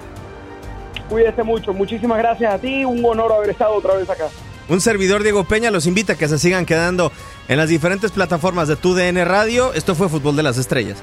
Cuídese 1.09 1.43
mucho. 1.43 1.73
Muchísimas 1.73 2.19
gracias 2.19 2.53
a 2.53 2.59
ti. 2.59 2.85
Un 2.85 3.03
honor 3.03 3.33
haber 3.33 3.49
estado 3.49 3.73
otra 3.73 3.95
vez 3.95 4.11
acá. 4.11 4.27
Un 4.69 4.83
servidor 4.83 5.23
Diego 5.23 5.45
Peña 5.45 5.71
los 5.71 5.87
invita 5.87 6.13
a 6.13 6.17
que 6.17 6.29
se 6.29 6.39
sigan 6.39 6.67
quedando 6.67 7.11
en 7.49 7.57
las 7.57 7.71
diferentes 7.71 8.13
plataformas 8.13 8.69
de 8.69 8.77
TUDN 8.77 9.25
Radio. 9.25 9.73
Esto 9.73 9.95
fue 9.95 10.11
Fútbol 10.11 10.37
de 10.37 10.43
las 10.43 10.59
Estrellas. 10.59 11.03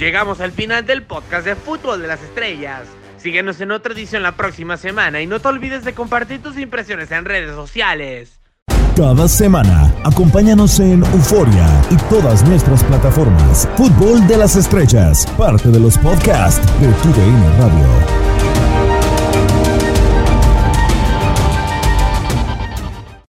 Llegamos 0.00 0.40
al 0.40 0.50
final 0.50 0.86
del 0.86 1.02
podcast 1.02 1.44
de 1.44 1.54
Fútbol 1.54 2.00
de 2.00 2.08
las 2.08 2.22
Estrellas. 2.22 2.84
Síguenos 3.18 3.60
en 3.60 3.70
otra 3.70 3.92
edición 3.92 4.22
la 4.22 4.34
próxima 4.34 4.78
semana 4.78 5.20
y 5.20 5.26
no 5.26 5.40
te 5.40 5.48
olvides 5.48 5.84
de 5.84 5.92
compartir 5.92 6.42
tus 6.42 6.56
impresiones 6.56 7.10
en 7.10 7.26
redes 7.26 7.54
sociales. 7.54 8.40
Cada 8.96 9.28
semana, 9.28 9.94
acompáñanos 10.02 10.80
en 10.80 11.04
Euforia 11.04 11.68
y 11.90 11.96
todas 12.08 12.42
nuestras 12.48 12.82
plataformas. 12.84 13.68
Fútbol 13.76 14.26
de 14.26 14.38
las 14.38 14.56
Estrellas, 14.56 15.26
parte 15.36 15.68
de 15.68 15.78
los 15.78 15.98
podcasts 15.98 16.66
de 16.80 16.86
TUDN 17.02 17.58
Radio. 17.58 18.29